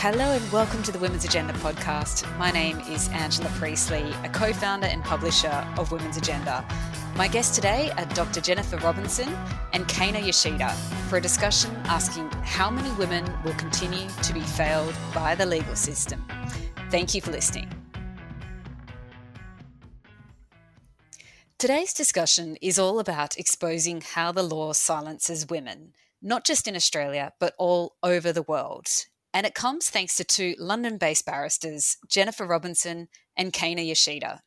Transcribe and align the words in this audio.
Hello 0.00 0.30
and 0.30 0.52
welcome 0.52 0.80
to 0.84 0.92
the 0.92 0.98
Women's 1.00 1.24
Agenda 1.24 1.52
podcast. 1.54 2.24
My 2.38 2.52
name 2.52 2.78
is 2.88 3.08
Angela 3.08 3.48
Priestley, 3.56 4.14
a 4.22 4.28
co 4.28 4.52
founder 4.52 4.86
and 4.86 5.02
publisher 5.02 5.66
of 5.76 5.90
Women's 5.90 6.16
Agenda. 6.16 6.64
My 7.16 7.26
guests 7.26 7.56
today 7.56 7.90
are 7.98 8.04
Dr. 8.14 8.40
Jennifer 8.40 8.76
Robinson 8.76 9.28
and 9.72 9.88
Keina 9.88 10.24
Yoshida 10.24 10.70
for 11.08 11.16
a 11.16 11.20
discussion 11.20 11.74
asking 11.86 12.30
how 12.44 12.70
many 12.70 12.88
women 12.92 13.28
will 13.42 13.54
continue 13.54 14.08
to 14.22 14.32
be 14.32 14.38
failed 14.38 14.94
by 15.12 15.34
the 15.34 15.44
legal 15.44 15.74
system. 15.74 16.24
Thank 16.92 17.12
you 17.16 17.20
for 17.20 17.32
listening. 17.32 17.68
Today's 21.58 21.92
discussion 21.92 22.56
is 22.62 22.78
all 22.78 23.00
about 23.00 23.36
exposing 23.36 24.00
how 24.00 24.30
the 24.30 24.44
law 24.44 24.72
silences 24.74 25.50
women, 25.50 25.92
not 26.22 26.44
just 26.44 26.68
in 26.68 26.76
Australia, 26.76 27.32
but 27.40 27.56
all 27.58 27.96
over 28.04 28.32
the 28.32 28.42
world. 28.42 28.86
And 29.32 29.46
it 29.46 29.54
comes 29.54 29.90
thanks 29.90 30.16
to 30.16 30.24
two 30.24 30.54
London 30.58 30.98
based 30.98 31.26
barristers, 31.26 31.96
Jennifer 32.08 32.46
Robinson 32.46 33.08
and 33.36 33.52
Keina 33.52 33.86
Yoshida. 33.86 34.40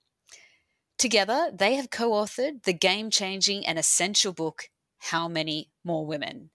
Together, 0.97 1.51
they 1.53 1.75
have 1.75 1.89
co 1.89 2.11
authored 2.11 2.63
the 2.63 2.73
game 2.73 3.09
changing 3.09 3.65
and 3.65 3.79
essential 3.79 4.33
book, 4.33 4.69
How 4.99 5.27
Many 5.27 5.71
More 5.83 6.05
Women? 6.05 6.51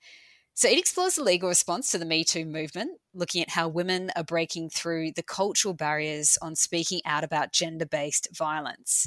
So 0.54 0.68
it 0.68 0.78
explores 0.78 1.16
the 1.16 1.22
legal 1.22 1.50
response 1.50 1.90
to 1.90 1.98
the 1.98 2.06
Me 2.06 2.24
Too 2.24 2.46
movement, 2.46 2.98
looking 3.12 3.42
at 3.42 3.50
how 3.50 3.68
women 3.68 4.10
are 4.16 4.24
breaking 4.24 4.70
through 4.70 5.12
the 5.12 5.22
cultural 5.22 5.74
barriers 5.74 6.38
on 6.40 6.56
speaking 6.56 7.02
out 7.04 7.24
about 7.24 7.52
gender 7.52 7.84
based 7.84 8.28
violence. 8.34 9.06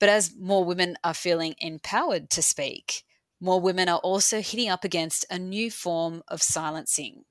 But 0.00 0.08
as 0.08 0.34
more 0.36 0.64
women 0.64 0.96
are 1.04 1.14
feeling 1.14 1.54
empowered 1.58 2.28
to 2.30 2.42
speak, 2.42 3.04
more 3.40 3.60
women 3.60 3.88
are 3.88 3.98
also 3.98 4.40
hitting 4.40 4.68
up 4.68 4.82
against 4.82 5.24
a 5.30 5.38
new 5.38 5.70
form 5.70 6.22
of 6.26 6.42
silencing. 6.42 7.24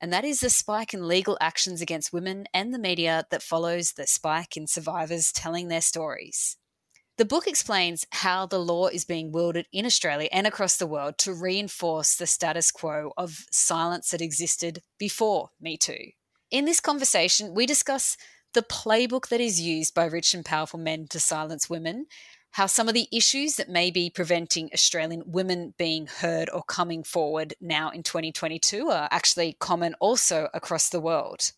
And 0.00 0.12
that 0.12 0.24
is 0.24 0.40
the 0.40 0.50
spike 0.50 0.94
in 0.94 1.08
legal 1.08 1.36
actions 1.40 1.80
against 1.80 2.12
women 2.12 2.46
and 2.54 2.72
the 2.72 2.78
media 2.78 3.24
that 3.30 3.42
follows 3.42 3.92
the 3.92 4.06
spike 4.06 4.56
in 4.56 4.66
survivors 4.66 5.32
telling 5.32 5.68
their 5.68 5.80
stories. 5.80 6.56
The 7.16 7.24
book 7.24 7.48
explains 7.48 8.06
how 8.12 8.46
the 8.46 8.60
law 8.60 8.86
is 8.86 9.04
being 9.04 9.32
wielded 9.32 9.66
in 9.72 9.84
Australia 9.84 10.28
and 10.30 10.46
across 10.46 10.76
the 10.76 10.86
world 10.86 11.18
to 11.18 11.34
reinforce 11.34 12.14
the 12.14 12.28
status 12.28 12.70
quo 12.70 13.12
of 13.16 13.44
silence 13.50 14.10
that 14.10 14.20
existed 14.20 14.82
before 15.00 15.50
Me 15.60 15.76
Too. 15.76 16.12
In 16.52 16.64
this 16.64 16.78
conversation, 16.78 17.54
we 17.54 17.66
discuss 17.66 18.16
the 18.54 18.62
playbook 18.62 19.28
that 19.28 19.40
is 19.40 19.60
used 19.60 19.94
by 19.94 20.04
rich 20.04 20.32
and 20.32 20.44
powerful 20.44 20.78
men 20.78 21.08
to 21.08 21.18
silence 21.18 21.68
women, 21.68 22.06
how 22.58 22.66
some 22.66 22.88
of 22.88 22.94
the 22.94 23.06
issues 23.12 23.54
that 23.54 23.68
may 23.68 23.88
be 23.88 24.10
preventing 24.10 24.68
Australian 24.74 25.22
women 25.24 25.72
being 25.78 26.08
heard 26.08 26.50
or 26.52 26.60
coming 26.64 27.04
forward 27.04 27.54
now 27.60 27.88
in 27.88 28.02
2022 28.02 28.88
are 28.88 29.06
actually 29.12 29.56
common 29.60 29.94
also 30.00 30.48
across 30.52 30.88
the 30.88 30.98
world. 30.98 31.52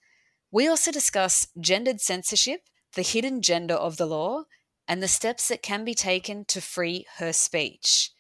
We 0.53 0.69
also 0.69 0.93
discuss 0.93 1.47
gendered 1.59 2.03
censorship, 2.03 2.65
the 2.97 3.01
hidden 3.01 3.41
gender 3.41 3.77
of 3.77 3.97
the 3.97 4.05
law, 4.05 4.43
and 4.87 5.03
the 5.03 5.09
steps 5.09 5.49
that 5.49 5.63
can 5.63 5.87
be 5.87 5.95
taken 5.95 6.45
to 6.49 6.61
free 6.61 7.07
her 7.17 7.33
speech. 7.33 8.11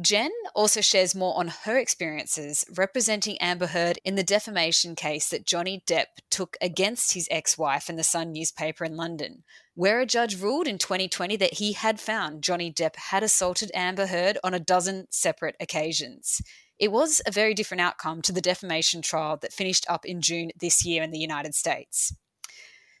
Jen 0.00 0.32
also 0.56 0.80
shares 0.80 1.14
more 1.14 1.38
on 1.38 1.46
her 1.64 1.78
experiences 1.78 2.64
representing 2.76 3.38
Amber 3.38 3.68
Heard 3.68 4.00
in 4.04 4.16
the 4.16 4.24
defamation 4.24 4.96
case 4.96 5.28
that 5.28 5.46
Johnny 5.46 5.84
Depp 5.86 6.06
took 6.30 6.56
against 6.60 7.14
his 7.14 7.28
ex 7.30 7.56
wife 7.56 7.88
in 7.88 7.94
the 7.94 8.02
Sun 8.02 8.32
newspaper 8.32 8.84
in 8.84 8.96
London, 8.96 9.44
where 9.74 10.00
a 10.00 10.06
judge 10.06 10.40
ruled 10.40 10.66
in 10.66 10.78
2020 10.78 11.36
that 11.36 11.54
he 11.54 11.74
had 11.74 12.00
found 12.00 12.42
Johnny 12.42 12.72
Depp 12.72 12.96
had 12.96 13.22
assaulted 13.22 13.70
Amber 13.72 14.06
Heard 14.06 14.36
on 14.42 14.52
a 14.52 14.58
dozen 14.58 15.06
separate 15.10 15.54
occasions. 15.60 16.40
It 16.76 16.90
was 16.90 17.22
a 17.24 17.30
very 17.30 17.54
different 17.54 17.82
outcome 17.82 18.20
to 18.22 18.32
the 18.32 18.40
defamation 18.40 19.00
trial 19.00 19.36
that 19.42 19.52
finished 19.52 19.86
up 19.88 20.04
in 20.04 20.20
June 20.20 20.50
this 20.58 20.84
year 20.84 21.04
in 21.04 21.12
the 21.12 21.20
United 21.20 21.54
States. 21.54 22.12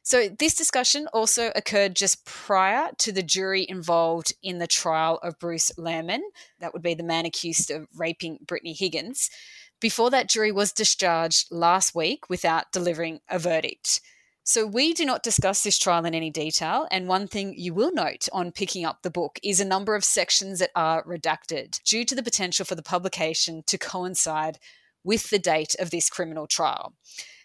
So, 0.06 0.28
this 0.28 0.54
discussion 0.54 1.06
also 1.14 1.50
occurred 1.56 1.96
just 1.96 2.26
prior 2.26 2.90
to 2.98 3.10
the 3.10 3.22
jury 3.22 3.64
involved 3.66 4.34
in 4.42 4.58
the 4.58 4.66
trial 4.66 5.18
of 5.22 5.38
Bruce 5.38 5.72
Lehrmann. 5.78 6.20
That 6.60 6.74
would 6.74 6.82
be 6.82 6.92
the 6.92 7.02
man 7.02 7.24
accused 7.24 7.70
of 7.70 7.88
raping 7.96 8.38
Brittany 8.46 8.74
Higgins. 8.74 9.30
Before 9.80 10.10
that 10.10 10.28
jury 10.28 10.52
was 10.52 10.72
discharged 10.72 11.50
last 11.50 11.94
week 11.94 12.28
without 12.28 12.70
delivering 12.70 13.20
a 13.30 13.38
verdict. 13.38 14.02
So, 14.42 14.66
we 14.66 14.92
do 14.92 15.06
not 15.06 15.22
discuss 15.22 15.62
this 15.62 15.78
trial 15.78 16.04
in 16.04 16.14
any 16.14 16.28
detail. 16.28 16.86
And 16.90 17.08
one 17.08 17.26
thing 17.26 17.54
you 17.56 17.72
will 17.72 17.90
note 17.90 18.28
on 18.30 18.52
picking 18.52 18.84
up 18.84 19.00
the 19.00 19.10
book 19.10 19.40
is 19.42 19.58
a 19.58 19.64
number 19.64 19.94
of 19.94 20.04
sections 20.04 20.58
that 20.58 20.70
are 20.76 21.02
redacted 21.04 21.82
due 21.82 22.04
to 22.04 22.14
the 22.14 22.22
potential 22.22 22.66
for 22.66 22.74
the 22.74 22.82
publication 22.82 23.62
to 23.68 23.78
coincide 23.78 24.58
with 25.04 25.30
the 25.30 25.38
date 25.38 25.76
of 25.78 25.90
this 25.90 26.10
criminal 26.10 26.46
trial. 26.46 26.94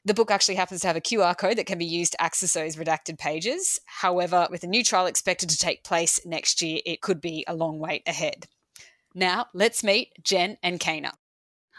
The 0.06 0.14
book 0.14 0.31
actually 0.31 0.56
happens 0.56 0.81
to 0.81 0.88
have 0.88 0.96
a 0.96 1.02
QR 1.02 1.38
code 1.38 1.58
that 1.58 1.66
can 1.66 1.78
be 1.78 1.86
used 1.86 2.14
to 2.14 2.22
access 2.22 2.53
those 2.53 2.78
redacted 2.78 3.18
pages. 3.18 3.80
However, 3.86 4.47
with 4.50 4.64
a 4.64 4.68
new 4.68 4.84
trial 4.84 5.06
expected 5.06 5.50
to 5.50 5.58
take 5.58 5.84
place 5.84 6.25
next 6.25 6.62
year, 6.62 6.80
it 6.86 7.02
could 7.02 7.20
be 7.20 7.44
a 7.47 7.53
long 7.53 7.80
wait 7.80 8.03
ahead. 8.08 8.47
Now, 9.14 9.47
let's 9.53 9.84
meet 9.84 10.14
Jen 10.24 10.58
and 10.64 10.80
Keina. 10.80 11.12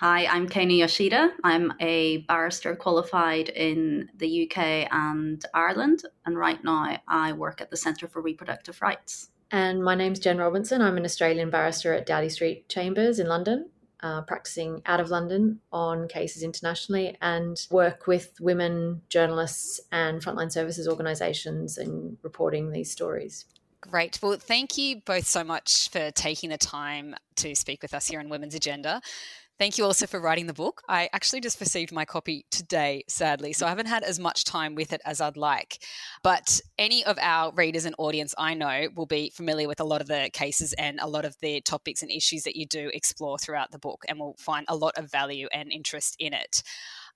Hi, 0.01 0.27
I'm 0.27 0.49
Keina 0.49 0.79
Yoshida. 0.79 1.33
I'm 1.45 1.73
a 1.81 2.19
barrister 2.29 2.75
qualified 2.77 3.49
in 3.49 4.09
the 4.17 4.45
UK 4.45 4.89
and 4.91 5.45
Ireland, 5.53 6.05
and 6.25 6.39
right 6.39 6.62
now 6.62 6.99
I 7.09 7.33
work 7.33 7.61
at 7.61 7.71
the 7.71 7.77
Centre 7.77 8.09
for 8.09 8.21
Reproductive 8.23 8.81
Rights. 8.81 9.31
And 9.51 9.83
my 9.83 9.95
name's 9.95 10.21
Jen 10.21 10.39
Robinson. 10.39 10.81
I'm 10.81 10.97
an 10.97 11.05
Australian 11.05 11.51
barrister 11.51 11.93
at 11.93 12.07
Doughty 12.07 12.29
Street 12.29 12.69
Chambers 12.69 13.19
in 13.19 13.27
London 13.27 13.71
uh, 14.03 14.22
practicing 14.22 14.83
out 14.87 15.00
of 15.00 15.11
London 15.11 15.61
on 15.72 16.09
cases 16.09 16.43
internationally 16.43 17.16
and 17.21 17.66
work 17.71 18.06
with 18.06 18.33
women 18.41 19.03
journalists 19.09 19.81
and 19.93 20.22
frontline 20.22 20.50
services 20.50 20.88
organisations 20.88 21.78
in 21.78 22.16
reporting 22.22 22.72
these 22.72 22.91
stories. 22.91 23.47
Great. 23.81 24.19
Well, 24.22 24.37
thank 24.37 24.77
you 24.77 25.00
both 25.06 25.27
so 25.27 25.43
much 25.43 25.88
for 25.88 26.11
taking 26.11 26.50
the 26.50 26.59
time 26.59 27.15
to 27.37 27.55
speak 27.55 27.81
with 27.81 27.94
us 27.94 28.09
here 28.09 28.21
on 28.21 28.28
Women's 28.28 28.55
Agenda. 28.55 29.00
Thank 29.60 29.76
you 29.76 29.84
also 29.84 30.06
for 30.06 30.19
writing 30.19 30.47
the 30.47 30.54
book. 30.54 30.81
I 30.88 31.10
actually 31.12 31.43
just 31.43 31.60
received 31.60 31.93
my 31.93 32.06
copy 32.06 32.47
today, 32.50 33.04
sadly, 33.09 33.53
so 33.53 33.66
I 33.66 33.69
haven't 33.69 33.88
had 33.88 34.03
as 34.03 34.19
much 34.19 34.44
time 34.44 34.75
with 34.75 34.91
it 34.91 35.03
as 35.04 35.21
I'd 35.21 35.37
like. 35.37 35.84
But 36.22 36.62
any 36.78 37.04
of 37.04 37.19
our 37.21 37.53
readers 37.53 37.84
and 37.84 37.94
audience 37.99 38.34
I 38.38 38.54
know 38.54 38.88
will 38.97 39.04
be 39.04 39.28
familiar 39.37 39.69
with 39.69 39.78
a 39.78 39.84
lot 39.84 40.00
of 40.00 40.06
the 40.06 40.31
cases 40.32 40.72
and 40.78 40.99
a 40.99 41.06
lot 41.06 41.26
of 41.26 41.37
the 41.43 41.60
topics 41.60 42.00
and 42.00 42.10
issues 42.10 42.44
that 42.44 42.56
you 42.56 42.65
do 42.65 42.91
explore 42.94 43.37
throughout 43.37 43.70
the 43.70 43.78
book, 43.78 44.03
and 44.09 44.19
will 44.19 44.34
find 44.38 44.65
a 44.66 44.75
lot 44.75 44.97
of 44.97 45.12
value 45.12 45.47
and 45.53 45.70
interest 45.70 46.16
in 46.19 46.32
it. 46.32 46.62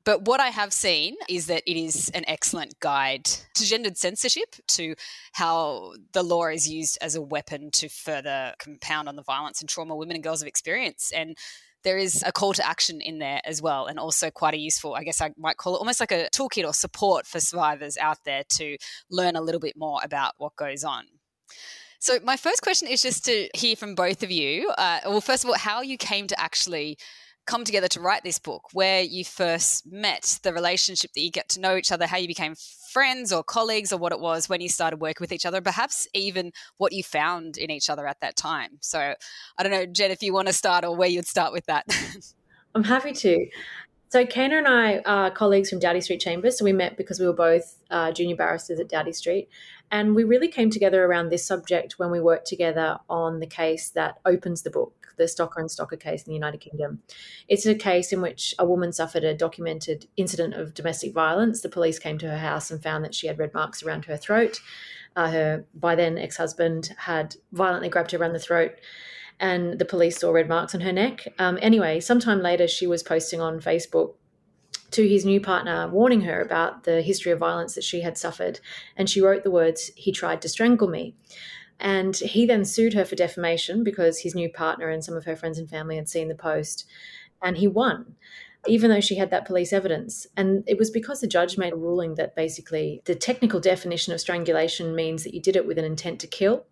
But 0.05 0.27
what 0.27 0.39
I 0.39 0.49
have 0.49 0.75
seen 0.75 1.17
is 1.31 1.47
that 1.47 1.63
it 1.67 1.79
is 1.79 2.11
an 2.11 2.25
excellent 2.29 2.79
guide 2.79 3.25
to 3.25 3.65
gendered 3.65 3.97
censorship, 3.97 4.57
to 4.69 4.97
how 5.33 5.95
the 6.13 6.23
law 6.23 6.49
is 6.49 6.69
used 6.69 6.99
as 7.01 7.15
a 7.15 7.23
weapon 7.23 7.71
to 7.71 7.89
further 7.89 8.53
compound 8.59 9.09
on 9.09 9.17
the 9.17 9.23
violence 9.23 9.63
and 9.63 9.71
trauma 9.71 9.97
women 9.97 10.15
and 10.15 10.23
girls 10.23 10.41
have 10.41 10.47
experienced. 10.47 11.11
And 11.15 11.39
there 11.85 11.99
is 11.99 12.23
a 12.27 12.33
call 12.33 12.53
to 12.55 12.67
action 12.67 13.01
in 13.01 13.19
there 13.19 13.41
as 13.45 13.63
well, 13.63 13.87
and 13.87 13.99
also 13.99 14.31
quite 14.31 14.55
a 14.55 14.59
useful, 14.59 14.95
I 14.95 15.05
guess 15.05 15.21
I 15.21 15.31
might 15.37 15.57
call 15.57 15.77
it 15.77 15.79
almost 15.79 16.01
like 16.01 16.13
a 16.13 16.29
toolkit 16.35 16.67
or 16.67 16.73
support 16.73 17.27
for 17.27 17.41
survivors 17.41 17.97
out 17.97 18.19
there 18.25 18.43
to 18.57 18.77
learn 19.11 19.37
a 19.37 19.41
little 19.41 19.61
bit 19.61 19.77
more 19.77 20.01
about 20.03 20.33
what 20.39 20.57
goes 20.57 20.83
on. 20.83 21.05
So, 22.01 22.19
my 22.23 22.37
first 22.37 22.63
question 22.63 22.89
is 22.89 23.01
just 23.01 23.25
to 23.27 23.49
hear 23.55 23.77
from 23.77 23.95
both 23.95 24.23
of 24.23 24.31
you. 24.31 24.71
Uh, 24.77 25.01
well, 25.07 25.21
first 25.21 25.45
of 25.45 25.51
all, 25.51 25.57
how 25.57 25.81
you 25.81 25.97
came 25.97 26.27
to 26.27 26.41
actually 26.41 26.99
come 27.47 27.65
together 27.65 27.89
to 27.89 28.01
write 28.01 28.25
this 28.25 28.39
book, 28.39 28.69
where 28.73 29.03
you 29.03 29.25
first 29.25 29.91
met, 29.91 30.39
the 30.43 30.53
relationship 30.53 31.13
that 31.15 31.21
you 31.21 31.31
get 31.31 31.49
to 31.51 31.61
know 31.61 31.77
each 31.77 31.93
other, 31.93 32.07
how 32.07 32.17
you 32.17 32.27
became 32.27 32.55
friends 32.95 33.33
or 33.33 33.43
colleagues, 33.43 33.93
or 33.93 33.99
what 33.99 34.13
it 34.13 34.21
was 34.21 34.49
when 34.49 34.61
you 34.61 34.69
started 34.69 35.01
working 35.01 35.23
with 35.25 35.33
each 35.33 35.45
other, 35.45 35.61
perhaps 35.61 36.07
even 36.15 36.53
what 36.79 36.93
you 36.93 37.03
found 37.03 37.59
in 37.59 37.71
each 37.71 37.91
other 37.91 38.07
at 38.07 38.21
that 38.21 38.37
time. 38.37 38.79
So 38.81 39.15
I 39.59 39.63
don't 39.63 39.73
know, 39.73 39.85
Jen, 39.85 40.13
if 40.13 40.23
you 40.23 40.33
want 40.33 40.47
to 40.47 40.55
start 40.55 40.85
or 40.85 40.97
where 40.97 41.09
you'd 41.09 41.27
start 41.27 41.53
with 41.53 41.67
that. 41.67 41.85
I'm 42.75 42.85
happy 42.85 43.13
to. 43.13 43.47
So 44.09 44.25
Keina 44.25 44.59
and 44.59 44.69
I 44.69 44.99
are 45.01 45.31
colleagues 45.31 45.71
from 45.71 45.81
Doughty 45.81 46.01
Street 46.01 46.21
Chambers. 46.21 46.59
So 46.59 46.65
we 46.65 46.73
met 46.73 46.97
because 46.97 47.19
we 47.19 47.27
were 47.27 47.33
both 47.33 47.79
uh, 47.91 48.13
junior 48.13 48.37
barristers 48.37 48.79
at 48.79 48.89
Doughty 48.89 49.13
Street. 49.13 49.49
And 49.91 50.15
we 50.15 50.25
really 50.25 50.49
came 50.49 50.71
together 50.71 51.05
around 51.05 51.31
this 51.31 51.47
subject 51.47 51.99
when 51.99 52.11
we 52.11 52.21
worked 52.21 52.47
together 52.47 52.99
on 53.09 53.41
the 53.41 53.47
case 53.47 53.91
that 53.91 54.19
opens 54.25 54.63
the 54.63 54.71
book 54.71 55.05
the 55.17 55.25
Stocker 55.25 55.59
and 55.59 55.69
Stocker 55.69 55.99
case 55.99 56.25
in 56.25 56.31
the 56.31 56.35
United 56.35 56.61
Kingdom. 56.61 57.01
It's 57.49 57.67
a 57.67 57.75
case 57.75 58.13
in 58.13 58.21
which 58.21 58.55
a 58.59 58.67
woman 58.67 58.93
suffered 58.93 59.25
a 59.25 59.35
documented 59.35 60.07
incident 60.17 60.55
of 60.55 60.75
domestic 60.75 61.13
violence. 61.13 61.61
The 61.61 61.69
police 61.69 61.99
came 61.99 62.19
to 62.19 62.31
her 62.31 62.39
house 62.39 62.71
and 62.71 62.83
found 62.83 63.05
that 63.05 63.15
she 63.15 63.27
had 63.27 63.39
red 63.39 63.55
marks 63.55 63.83
around 63.83 64.07
her 64.07 64.17
throat. 64.17 64.61
Uh, 65.17 65.31
her 65.31 65.65
by 65.75 65.95
then 65.95 66.19
ex 66.19 66.37
husband 66.37 66.93
had 66.99 67.37
violently 67.53 67.89
grabbed 67.89 68.11
her 68.11 68.19
around 68.19 68.33
the 68.33 68.39
throat 68.39 68.73
and 69.41 69.79
the 69.79 69.85
police 69.85 70.19
saw 70.19 70.31
red 70.31 70.49
marks 70.49 70.75
on 70.75 70.81
her 70.83 70.93
neck. 70.93 71.27
Um, 71.39 71.59
anyway, 71.61 72.01
sometime 72.01 72.41
later, 72.41 72.69
she 72.69 72.87
was 72.87 73.03
posting 73.03 73.41
on 73.41 73.61
Facebook 73.61 74.15
to 74.93 75.09
his 75.09 75.25
new 75.25 75.41
partner, 75.41 75.89
warning 75.89 76.21
her 76.21 76.41
about 76.41 76.85
the 76.85 77.03
history 77.03 77.33
of 77.33 77.41
violence 77.41 77.75
that 77.75 77.83
she 77.85 78.03
had 78.03 78.17
suffered. 78.17 78.61
And 78.97 79.11
she 79.11 79.21
wrote 79.21 79.43
the 79.43 79.51
words, 79.51 79.91
He 79.97 80.13
tried 80.13 80.41
to 80.43 80.49
strangle 80.49 80.89
me. 80.89 81.17
And 81.81 82.17
he 82.17 82.47
then 82.47 82.65
sued 82.65 82.95
her 82.95 83.05
for 83.05 83.17
defamation 83.17 83.83
because 83.83 84.21
his 84.21 84.37
new 84.37 84.49
partner 84.49 84.89
and 84.89 85.05
some 85.05 85.17
of 85.17 85.25
her 85.25 85.35
friends 85.35 85.59
and 85.59 85.69
family 85.69 85.97
had 85.97 86.09
seen 86.09 86.29
the 86.29 86.35
post, 86.37 86.87
and 87.43 87.57
he 87.57 87.67
won. 87.67 88.15
even 88.67 88.89
though 88.89 89.01
she 89.01 89.17
had 89.17 89.31
that 89.31 89.45
police 89.45 89.75
evidence. 89.75 90.27
And 90.39 90.65
it 90.67 90.79
was 90.79 90.91
because 90.91 91.21
the 91.21 91.27
judge 91.27 91.59
made 91.59 91.75
a 91.75 91.77
ruling 91.77 92.15
that 92.15 92.35
basically 92.35 93.03
the 93.05 93.15
technical 93.15 93.61
definition 93.61 94.15
of 94.15 94.21
strangulation 94.21 94.95
means 94.95 95.23
that 95.25 95.35
you 95.35 95.41
did 95.43 95.57
it 95.57 95.67
with 95.67 95.77
an 95.77 95.85
intent 95.85 96.19
to 96.21 96.27
kill. 96.27 96.65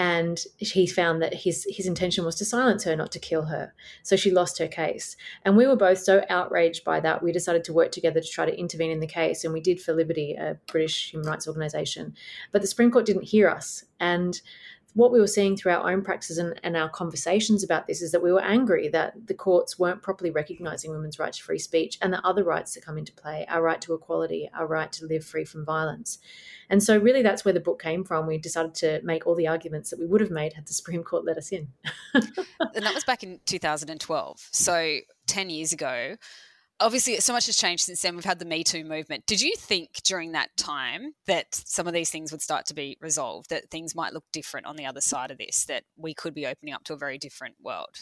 And 0.00 0.42
he 0.56 0.86
found 0.86 1.20
that 1.20 1.34
his 1.34 1.66
his 1.68 1.86
intention 1.86 2.24
was 2.24 2.34
to 2.36 2.44
silence 2.46 2.84
her, 2.84 2.96
not 2.96 3.12
to 3.12 3.18
kill 3.18 3.42
her. 3.42 3.74
So 4.02 4.16
she 4.16 4.30
lost 4.30 4.56
her 4.56 4.66
case. 4.66 5.14
And 5.44 5.58
we 5.58 5.66
were 5.66 5.76
both 5.76 5.98
so 5.98 6.24
outraged 6.30 6.84
by 6.84 7.00
that, 7.00 7.22
we 7.22 7.32
decided 7.32 7.64
to 7.64 7.74
work 7.74 7.92
together 7.92 8.22
to 8.22 8.26
try 8.26 8.46
to 8.46 8.58
intervene 8.58 8.90
in 8.90 9.00
the 9.00 9.06
case. 9.06 9.44
And 9.44 9.52
we 9.52 9.60
did 9.60 9.78
for 9.78 9.92
Liberty, 9.92 10.36
a 10.36 10.56
British 10.72 11.10
human 11.10 11.28
rights 11.28 11.46
organisation. 11.46 12.14
But 12.50 12.62
the 12.62 12.66
Supreme 12.66 12.90
Court 12.90 13.04
didn't 13.04 13.24
hear 13.24 13.50
us. 13.50 13.84
And 14.00 14.40
what 14.94 15.12
we 15.12 15.20
were 15.20 15.26
seeing 15.26 15.56
through 15.56 15.72
our 15.72 15.90
own 15.90 16.02
practices 16.02 16.38
and, 16.38 16.58
and, 16.62 16.76
our 16.76 16.88
conversations 16.88 17.62
about 17.62 17.86
this 17.86 18.02
is 18.02 18.12
that 18.12 18.22
we 18.22 18.32
were 18.32 18.42
angry 18.42 18.88
that 18.88 19.26
the 19.26 19.34
courts 19.34 19.78
weren't 19.78 20.02
properly 20.02 20.30
recognizing 20.30 20.90
women's 20.90 21.18
right 21.18 21.32
to 21.32 21.42
free 21.42 21.58
speech 21.58 21.98
and 22.02 22.12
the 22.12 22.26
other 22.26 22.42
rights 22.42 22.74
that 22.74 22.84
come 22.84 22.98
into 22.98 23.12
play 23.12 23.46
our 23.48 23.62
right 23.62 23.80
to 23.80 23.94
equality, 23.94 24.50
our 24.54 24.66
right 24.66 24.90
to 24.92 25.06
live 25.06 25.24
free 25.24 25.44
from 25.44 25.64
violence. 25.64 26.18
And 26.68 26.82
so, 26.82 26.96
really, 26.96 27.22
that's 27.22 27.44
where 27.44 27.54
the 27.54 27.60
book 27.60 27.82
came 27.82 28.04
from. 28.04 28.26
We 28.26 28.38
decided 28.38 28.74
to 28.76 29.00
make 29.02 29.26
all 29.26 29.34
the 29.34 29.48
arguments 29.48 29.90
that 29.90 29.98
we 29.98 30.06
would 30.06 30.20
have 30.20 30.30
made 30.30 30.52
had 30.52 30.66
the 30.66 30.72
Supreme 30.72 31.02
Court 31.02 31.24
let 31.24 31.36
us 31.36 31.50
in. 31.50 31.68
and 32.14 32.84
that 32.84 32.94
was 32.94 33.04
back 33.04 33.22
in 33.22 33.40
2012. 33.46 34.48
So, 34.52 34.98
10 35.26 35.50
years 35.50 35.72
ago 35.72 36.16
obviously 36.80 37.16
so 37.20 37.32
much 37.32 37.46
has 37.46 37.56
changed 37.56 37.84
since 37.84 38.02
then. 38.02 38.16
We've 38.16 38.24
had 38.24 38.38
the 38.38 38.44
me 38.44 38.64
too 38.64 38.84
movement. 38.84 39.26
Did 39.26 39.40
you 39.40 39.54
think 39.56 40.02
during 40.04 40.32
that 40.32 40.56
time 40.56 41.12
that 41.26 41.54
some 41.54 41.86
of 41.86 41.92
these 41.92 42.10
things 42.10 42.32
would 42.32 42.42
start 42.42 42.66
to 42.66 42.74
be 42.74 42.96
resolved 43.00 43.50
that 43.50 43.70
things 43.70 43.94
might 43.94 44.12
look 44.12 44.24
different 44.32 44.66
on 44.66 44.76
the 44.76 44.86
other 44.86 45.00
side 45.00 45.30
of 45.30 45.38
this 45.38 45.64
that 45.66 45.84
we 45.96 46.14
could 46.14 46.34
be 46.34 46.46
opening 46.46 46.74
up 46.74 46.84
to 46.84 46.94
a 46.94 46.98
very 46.98 47.18
different 47.18 47.56
world 47.62 48.00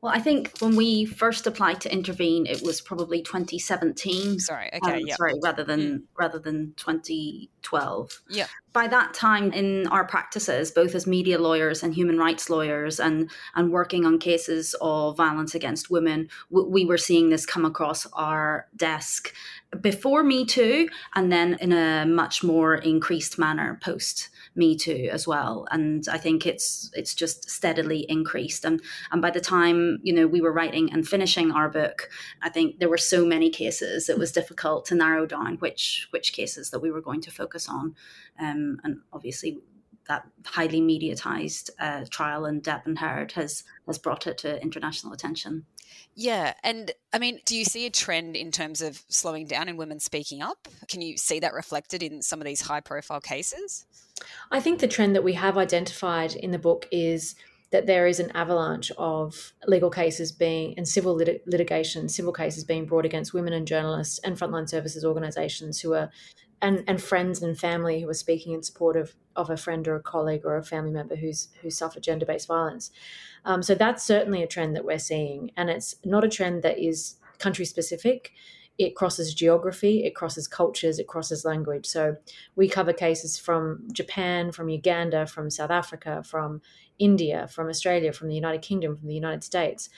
well, 0.00 0.12
I 0.14 0.20
think 0.20 0.56
when 0.60 0.76
we 0.76 1.06
first 1.06 1.48
applied 1.48 1.80
to 1.80 1.92
intervene, 1.92 2.46
it 2.46 2.62
was 2.62 2.80
probably 2.80 3.20
2017. 3.20 4.38
Sorry, 4.38 4.70
okay, 4.72 4.92
um, 4.94 5.00
yeah. 5.04 5.16
Sorry, 5.16 5.34
rather 5.42 5.64
than 5.64 5.80
mm. 5.80 6.02
rather 6.16 6.38
than 6.38 6.72
2012. 6.76 8.22
Yeah. 8.30 8.46
By 8.72 8.86
that 8.86 9.12
time, 9.12 9.52
in 9.52 9.88
our 9.88 10.06
practices, 10.06 10.70
both 10.70 10.94
as 10.94 11.08
media 11.08 11.40
lawyers 11.40 11.82
and 11.82 11.92
human 11.92 12.16
rights 12.16 12.48
lawyers, 12.48 13.00
and 13.00 13.28
and 13.56 13.72
working 13.72 14.06
on 14.06 14.20
cases 14.20 14.76
of 14.80 15.16
violence 15.16 15.56
against 15.56 15.90
women, 15.90 16.28
w- 16.52 16.70
we 16.70 16.84
were 16.84 16.98
seeing 16.98 17.30
this 17.30 17.44
come 17.44 17.64
across 17.64 18.06
our 18.12 18.68
desk 18.76 19.34
before 19.80 20.22
Me 20.22 20.44
Too, 20.44 20.88
and 21.16 21.32
then 21.32 21.58
in 21.60 21.72
a 21.72 22.06
much 22.06 22.44
more 22.44 22.76
increased 22.76 23.36
manner 23.36 23.80
post 23.82 24.28
me 24.58 24.76
Too 24.76 25.08
as 25.10 25.26
well. 25.26 25.66
And 25.70 26.06
I 26.10 26.18
think 26.18 26.46
it's 26.46 26.90
it's 26.94 27.14
just 27.14 27.48
steadily 27.48 28.00
increased. 28.08 28.64
And 28.64 28.82
and 29.10 29.22
by 29.22 29.30
the 29.30 29.40
time 29.40 29.98
you 30.02 30.12
know 30.12 30.26
we 30.26 30.40
were 30.40 30.52
writing 30.52 30.92
and 30.92 31.06
finishing 31.06 31.52
our 31.52 31.68
book, 31.68 32.10
I 32.42 32.50
think 32.50 32.78
there 32.78 32.90
were 32.90 32.98
so 32.98 33.24
many 33.24 33.48
cases 33.48 34.08
it 34.08 34.18
was 34.18 34.32
difficult 34.32 34.84
to 34.86 34.94
narrow 34.94 35.24
down 35.24 35.56
which 35.56 36.08
which 36.10 36.32
cases 36.32 36.70
that 36.70 36.80
we 36.80 36.90
were 36.90 37.00
going 37.00 37.22
to 37.22 37.30
focus 37.30 37.68
on. 37.68 37.94
Um, 38.38 38.80
and 38.84 39.00
obviously 39.12 39.58
that 40.08 40.24
highly 40.44 40.80
mediatized 40.80 41.70
uh, 41.78 42.04
trial 42.10 42.46
in 42.46 42.60
Depp 42.60 42.86
and 42.86 42.98
Heard 42.98 43.32
has 43.32 43.64
has 43.86 43.98
brought 43.98 44.26
it 44.26 44.38
to 44.38 44.60
international 44.62 45.12
attention. 45.12 45.66
Yeah. 46.14 46.54
And 46.64 46.90
I 47.12 47.18
mean, 47.18 47.40
do 47.44 47.56
you 47.56 47.64
see 47.64 47.86
a 47.86 47.90
trend 47.90 48.36
in 48.36 48.50
terms 48.50 48.82
of 48.82 49.02
slowing 49.08 49.46
down 49.46 49.68
in 49.68 49.76
women 49.76 50.00
speaking 50.00 50.42
up? 50.42 50.66
Can 50.88 51.00
you 51.00 51.16
see 51.16 51.40
that 51.40 51.54
reflected 51.54 52.02
in 52.02 52.22
some 52.22 52.40
of 52.40 52.44
these 52.44 52.62
high 52.62 52.80
profile 52.80 53.20
cases? 53.20 53.86
I 54.50 54.60
think 54.60 54.80
the 54.80 54.88
trend 54.88 55.14
that 55.14 55.22
we 55.22 55.34
have 55.34 55.56
identified 55.56 56.34
in 56.34 56.50
the 56.50 56.58
book 56.58 56.88
is 56.90 57.36
that 57.70 57.86
there 57.86 58.06
is 58.06 58.18
an 58.18 58.30
avalanche 58.32 58.90
of 58.96 59.52
legal 59.66 59.90
cases 59.90 60.32
being 60.32 60.74
and 60.76 60.88
civil 60.88 61.14
lit- 61.14 61.46
litigation, 61.46 62.08
civil 62.08 62.32
cases 62.32 62.64
being 62.64 62.86
brought 62.86 63.04
against 63.04 63.34
women 63.34 63.52
and 63.52 63.66
journalists 63.66 64.18
and 64.24 64.36
frontline 64.36 64.68
services 64.68 65.04
organisations 65.04 65.80
who 65.80 65.92
are 65.92 66.10
and, 66.60 66.84
and 66.86 67.02
friends 67.02 67.42
and 67.42 67.58
family 67.58 68.00
who 68.00 68.08
are 68.08 68.14
speaking 68.14 68.52
in 68.52 68.62
support 68.62 68.96
of, 68.96 69.14
of 69.36 69.50
a 69.50 69.56
friend 69.56 69.86
or 69.86 69.96
a 69.96 70.02
colleague 70.02 70.42
or 70.44 70.56
a 70.56 70.64
family 70.64 70.90
member 70.90 71.16
who's 71.16 71.48
who 71.62 71.70
suffered 71.70 72.02
gender 72.02 72.26
based 72.26 72.48
violence. 72.48 72.90
Um, 73.44 73.62
so 73.62 73.74
that's 73.74 74.04
certainly 74.04 74.42
a 74.42 74.46
trend 74.46 74.74
that 74.76 74.84
we're 74.84 74.98
seeing, 74.98 75.50
and 75.56 75.70
it's 75.70 75.94
not 76.04 76.24
a 76.24 76.28
trend 76.28 76.62
that 76.62 76.78
is 76.78 77.16
country 77.38 77.64
specific 77.64 78.32
it 78.78 78.94
crosses 78.94 79.34
geography, 79.34 80.04
it 80.04 80.14
crosses 80.14 80.46
cultures, 80.46 81.00
it 81.00 81.08
crosses 81.08 81.44
language. 81.44 81.84
So 81.84 82.16
we 82.54 82.68
cover 82.68 82.92
cases 82.92 83.36
from 83.36 83.82
Japan, 83.92 84.52
from 84.52 84.68
Uganda, 84.68 85.26
from 85.26 85.50
South 85.50 85.72
Africa, 85.72 86.22
from 86.24 86.62
India, 87.00 87.48
from 87.48 87.68
Australia, 87.68 88.12
from 88.12 88.28
the 88.28 88.36
United 88.36 88.62
Kingdom, 88.62 88.96
from 88.96 89.08
the 89.08 89.14
United 89.14 89.42
States. 89.42 89.90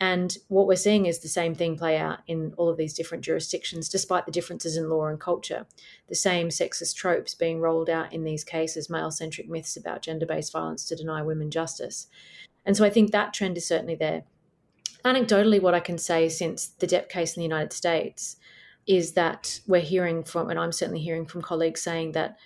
And 0.00 0.36
what 0.48 0.66
we're 0.66 0.76
seeing 0.76 1.04
is 1.04 1.18
the 1.18 1.28
same 1.28 1.54
thing 1.54 1.76
play 1.76 1.98
out 1.98 2.20
in 2.26 2.54
all 2.56 2.70
of 2.70 2.78
these 2.78 2.94
different 2.94 3.22
jurisdictions, 3.22 3.88
despite 3.88 4.24
the 4.24 4.32
differences 4.32 4.76
in 4.76 4.88
law 4.88 5.06
and 5.06 5.20
culture. 5.20 5.66
The 6.08 6.14
same 6.14 6.48
sexist 6.48 6.96
tropes 6.96 7.34
being 7.34 7.60
rolled 7.60 7.90
out 7.90 8.12
in 8.12 8.24
these 8.24 8.42
cases, 8.42 8.88
male 8.88 9.10
centric 9.10 9.48
myths 9.48 9.76
about 9.76 10.02
gender 10.02 10.24
based 10.24 10.52
violence 10.52 10.86
to 10.86 10.96
deny 10.96 11.20
women 11.20 11.50
justice. 11.50 12.06
And 12.64 12.76
so 12.76 12.84
I 12.84 12.90
think 12.90 13.10
that 13.10 13.34
trend 13.34 13.58
is 13.58 13.66
certainly 13.66 13.94
there 13.94 14.24
anecdotally, 15.04 15.60
what 15.60 15.74
I 15.74 15.80
can 15.80 15.98
say 15.98 16.28
since 16.28 16.68
the 16.68 16.86
Depp 16.86 17.08
case 17.08 17.36
in 17.36 17.40
the 17.40 17.48
United 17.48 17.72
States 17.72 18.36
is 18.86 19.12
that 19.12 19.60
we're 19.66 19.80
hearing 19.80 20.24
from, 20.24 20.50
and 20.50 20.58
I'm 20.58 20.72
certainly 20.72 21.00
hearing 21.00 21.26
from 21.26 21.42
colleagues 21.42 21.82
saying 21.82 22.12
that 22.12 22.36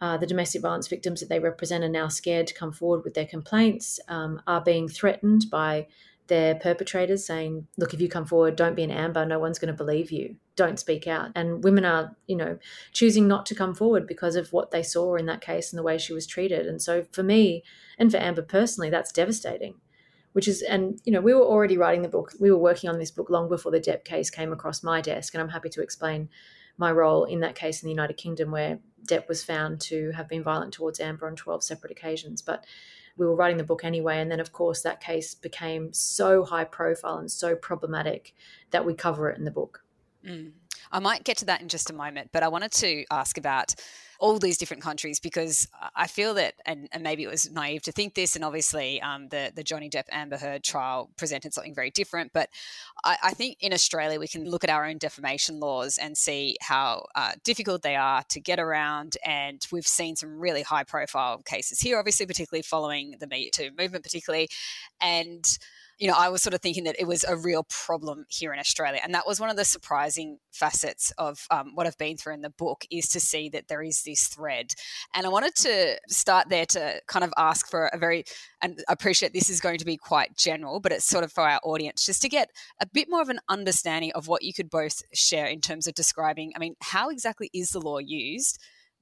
uh, 0.00 0.16
the 0.16 0.26
domestic 0.26 0.62
violence 0.62 0.88
victims 0.88 1.20
that 1.20 1.28
they 1.28 1.40
represent 1.40 1.84
are 1.84 1.88
now 1.88 2.08
scared 2.08 2.46
to 2.46 2.54
come 2.54 2.72
forward 2.72 3.04
with 3.04 3.14
their 3.14 3.26
complaints, 3.26 4.00
um, 4.08 4.40
are 4.46 4.62
being 4.62 4.88
threatened 4.88 5.46
by 5.50 5.86
their 6.30 6.54
perpetrators, 6.54 7.26
saying, 7.26 7.66
"Look, 7.76 7.92
if 7.92 8.00
you 8.00 8.08
come 8.08 8.24
forward, 8.24 8.56
don't 8.56 8.74
be 8.74 8.82
an 8.82 8.90
amber. 8.90 9.26
No 9.26 9.38
one's 9.38 9.58
going 9.58 9.72
to 9.72 9.76
believe 9.76 10.10
you. 10.10 10.36
Don't 10.56 10.80
speak 10.80 11.06
out." 11.06 11.30
And 11.34 11.62
women 11.62 11.84
are, 11.84 12.16
you 12.26 12.36
know, 12.36 12.58
choosing 12.92 13.28
not 13.28 13.44
to 13.46 13.54
come 13.54 13.74
forward 13.74 14.06
because 14.06 14.36
of 14.36 14.52
what 14.54 14.70
they 14.70 14.82
saw 14.82 15.16
in 15.16 15.26
that 15.26 15.42
case 15.42 15.70
and 15.70 15.78
the 15.78 15.82
way 15.82 15.98
she 15.98 16.14
was 16.14 16.26
treated. 16.26 16.66
And 16.66 16.80
so, 16.80 17.04
for 17.12 17.22
me 17.22 17.62
and 17.98 18.10
for 18.10 18.16
Amber 18.16 18.42
personally, 18.42 18.88
that's 18.88 19.12
devastating 19.12 19.74
which 20.32 20.46
is 20.46 20.62
and 20.62 21.00
you 21.04 21.12
know 21.12 21.20
we 21.20 21.34
were 21.34 21.44
already 21.44 21.76
writing 21.76 22.02
the 22.02 22.08
book 22.08 22.32
we 22.38 22.50
were 22.50 22.58
working 22.58 22.88
on 22.88 22.98
this 22.98 23.10
book 23.10 23.28
long 23.30 23.48
before 23.48 23.72
the 23.72 23.80
depp 23.80 24.04
case 24.04 24.30
came 24.30 24.52
across 24.52 24.82
my 24.82 25.00
desk 25.00 25.34
and 25.34 25.42
i'm 25.42 25.48
happy 25.48 25.68
to 25.68 25.82
explain 25.82 26.28
my 26.80 26.90
role 26.90 27.24
in 27.24 27.40
that 27.40 27.54
case 27.54 27.82
in 27.82 27.86
the 27.86 27.92
united 27.92 28.16
kingdom 28.16 28.50
where 28.50 28.80
depp 29.06 29.28
was 29.28 29.44
found 29.44 29.80
to 29.80 30.10
have 30.12 30.28
been 30.28 30.42
violent 30.42 30.72
towards 30.72 30.98
amber 30.98 31.26
on 31.28 31.36
12 31.36 31.62
separate 31.62 31.92
occasions 31.92 32.42
but 32.42 32.64
we 33.16 33.26
were 33.26 33.36
writing 33.36 33.58
the 33.58 33.64
book 33.64 33.84
anyway 33.84 34.18
and 34.18 34.30
then 34.30 34.40
of 34.40 34.50
course 34.50 34.82
that 34.82 35.00
case 35.00 35.34
became 35.34 35.92
so 35.92 36.42
high 36.42 36.64
profile 36.64 37.18
and 37.18 37.30
so 37.30 37.54
problematic 37.54 38.34
that 38.70 38.84
we 38.84 38.94
cover 38.94 39.30
it 39.30 39.38
in 39.38 39.44
the 39.44 39.50
book 39.50 39.84
mm. 40.26 40.50
I 40.92 40.98
might 40.98 41.24
get 41.24 41.36
to 41.36 41.44
that 41.44 41.60
in 41.60 41.68
just 41.68 41.90
a 41.90 41.94
moment 41.94 42.30
but 42.32 42.42
i 42.42 42.48
wanted 42.48 42.72
to 42.72 43.04
ask 43.10 43.38
about 43.38 43.74
all 44.20 44.38
these 44.38 44.58
different 44.58 44.82
countries 44.82 45.18
because 45.18 45.66
I 45.96 46.06
feel 46.06 46.34
that, 46.34 46.54
and, 46.66 46.88
and 46.92 47.02
maybe 47.02 47.22
it 47.24 47.30
was 47.30 47.50
naive 47.50 47.82
to 47.82 47.92
think 47.92 48.14
this, 48.14 48.36
and 48.36 48.44
obviously 48.44 49.00
um, 49.00 49.28
the 49.28 49.50
the 49.54 49.64
Johnny 49.64 49.88
Depp 49.88 50.04
Amber 50.10 50.36
Heard 50.36 50.62
trial 50.62 51.10
presented 51.16 51.54
something 51.54 51.74
very 51.74 51.90
different. 51.90 52.32
But 52.34 52.50
I, 53.02 53.16
I, 53.22 53.30
think 53.32 53.56
in 53.60 53.72
Australia 53.72 54.20
we 54.20 54.28
can 54.28 54.44
look 54.44 54.62
at 54.62 54.68
our 54.68 54.84
own 54.86 54.98
defamation 54.98 55.58
laws 55.58 55.96
and 55.96 56.16
see 56.16 56.56
how 56.60 57.06
uh, 57.14 57.32
difficult 57.42 57.80
they 57.82 57.96
are 57.96 58.22
to 58.28 58.40
get 58.40 58.60
around, 58.60 59.16
and 59.24 59.66
we've 59.72 59.86
seen 59.86 60.16
some 60.16 60.38
really 60.38 60.62
high 60.62 60.84
profile 60.84 61.38
cases 61.38 61.80
here, 61.80 61.98
obviously, 61.98 62.26
particularly 62.26 62.62
following 62.62 63.16
the 63.18 63.26
Me 63.26 63.50
Too 63.50 63.70
movement, 63.76 64.04
particularly, 64.04 64.50
and 65.00 65.44
you 66.00 66.08
know, 66.08 66.14
I 66.16 66.30
was 66.30 66.40
sort 66.40 66.54
of 66.54 66.62
thinking 66.62 66.84
that 66.84 66.96
it 66.98 67.06
was 67.06 67.24
a 67.24 67.36
real 67.36 67.62
problem 67.64 68.24
here 68.30 68.54
in 68.54 68.58
Australia. 68.58 69.00
And 69.04 69.14
that 69.14 69.26
was 69.26 69.38
one 69.38 69.50
of 69.50 69.56
the 69.56 69.66
surprising 69.66 70.38
facets 70.50 71.12
of 71.18 71.46
um, 71.50 71.72
what 71.74 71.86
I've 71.86 71.98
been 71.98 72.16
through 72.16 72.32
in 72.32 72.40
the 72.40 72.48
book 72.48 72.86
is 72.90 73.06
to 73.10 73.20
see 73.20 73.50
that 73.50 73.68
there 73.68 73.82
is 73.82 74.02
this 74.02 74.26
thread. 74.26 74.72
And 75.14 75.26
I 75.26 75.28
wanted 75.28 75.54
to 75.56 75.98
start 76.08 76.48
there 76.48 76.64
to 76.66 77.02
kind 77.06 77.22
of 77.22 77.34
ask 77.36 77.68
for 77.68 77.88
a 77.88 77.98
very, 77.98 78.24
and 78.62 78.82
I 78.88 78.94
appreciate 78.94 79.34
this 79.34 79.50
is 79.50 79.60
going 79.60 79.76
to 79.76 79.84
be 79.84 79.98
quite 79.98 80.38
general, 80.38 80.80
but 80.80 80.90
it's 80.90 81.04
sort 81.04 81.22
of 81.22 81.32
for 81.32 81.46
our 81.46 81.60
audience, 81.64 82.06
just 82.06 82.22
to 82.22 82.30
get 82.30 82.48
a 82.80 82.86
bit 82.86 83.10
more 83.10 83.20
of 83.20 83.28
an 83.28 83.40
understanding 83.50 84.12
of 84.12 84.26
what 84.26 84.42
you 84.42 84.54
could 84.54 84.70
both 84.70 85.02
share 85.12 85.46
in 85.46 85.60
terms 85.60 85.86
of 85.86 85.92
describing, 85.92 86.52
I 86.56 86.60
mean, 86.60 86.76
how 86.80 87.10
exactly 87.10 87.50
is 87.52 87.70
the 87.70 87.80
law 87.80 87.98
used? 87.98 88.58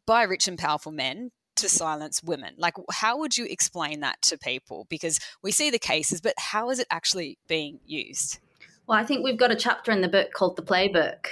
by 0.08 0.22
rich 0.22 0.48
and 0.48 0.58
powerful 0.58 0.90
men 0.90 1.30
to 1.58 1.68
silence 1.68 2.22
women. 2.22 2.54
Like, 2.56 2.74
how 2.90 3.18
would 3.18 3.36
you 3.36 3.46
explain 3.46 4.00
that 4.00 4.20
to 4.22 4.38
people? 4.38 4.86
Because 4.88 5.20
we 5.42 5.50
see 5.50 5.70
the 5.70 5.78
cases, 5.78 6.20
but 6.20 6.34
how 6.38 6.70
is 6.70 6.78
it 6.78 6.86
actually 6.90 7.38
being 7.46 7.80
used? 7.86 8.38
Well, 8.86 8.98
I 8.98 9.04
think 9.04 9.24
we've 9.24 9.38
got 9.38 9.50
a 9.50 9.56
chapter 9.56 9.92
in 9.92 10.00
the 10.00 10.08
book 10.08 10.32
called 10.32 10.56
The 10.56 10.62
Playbook. 10.62 11.26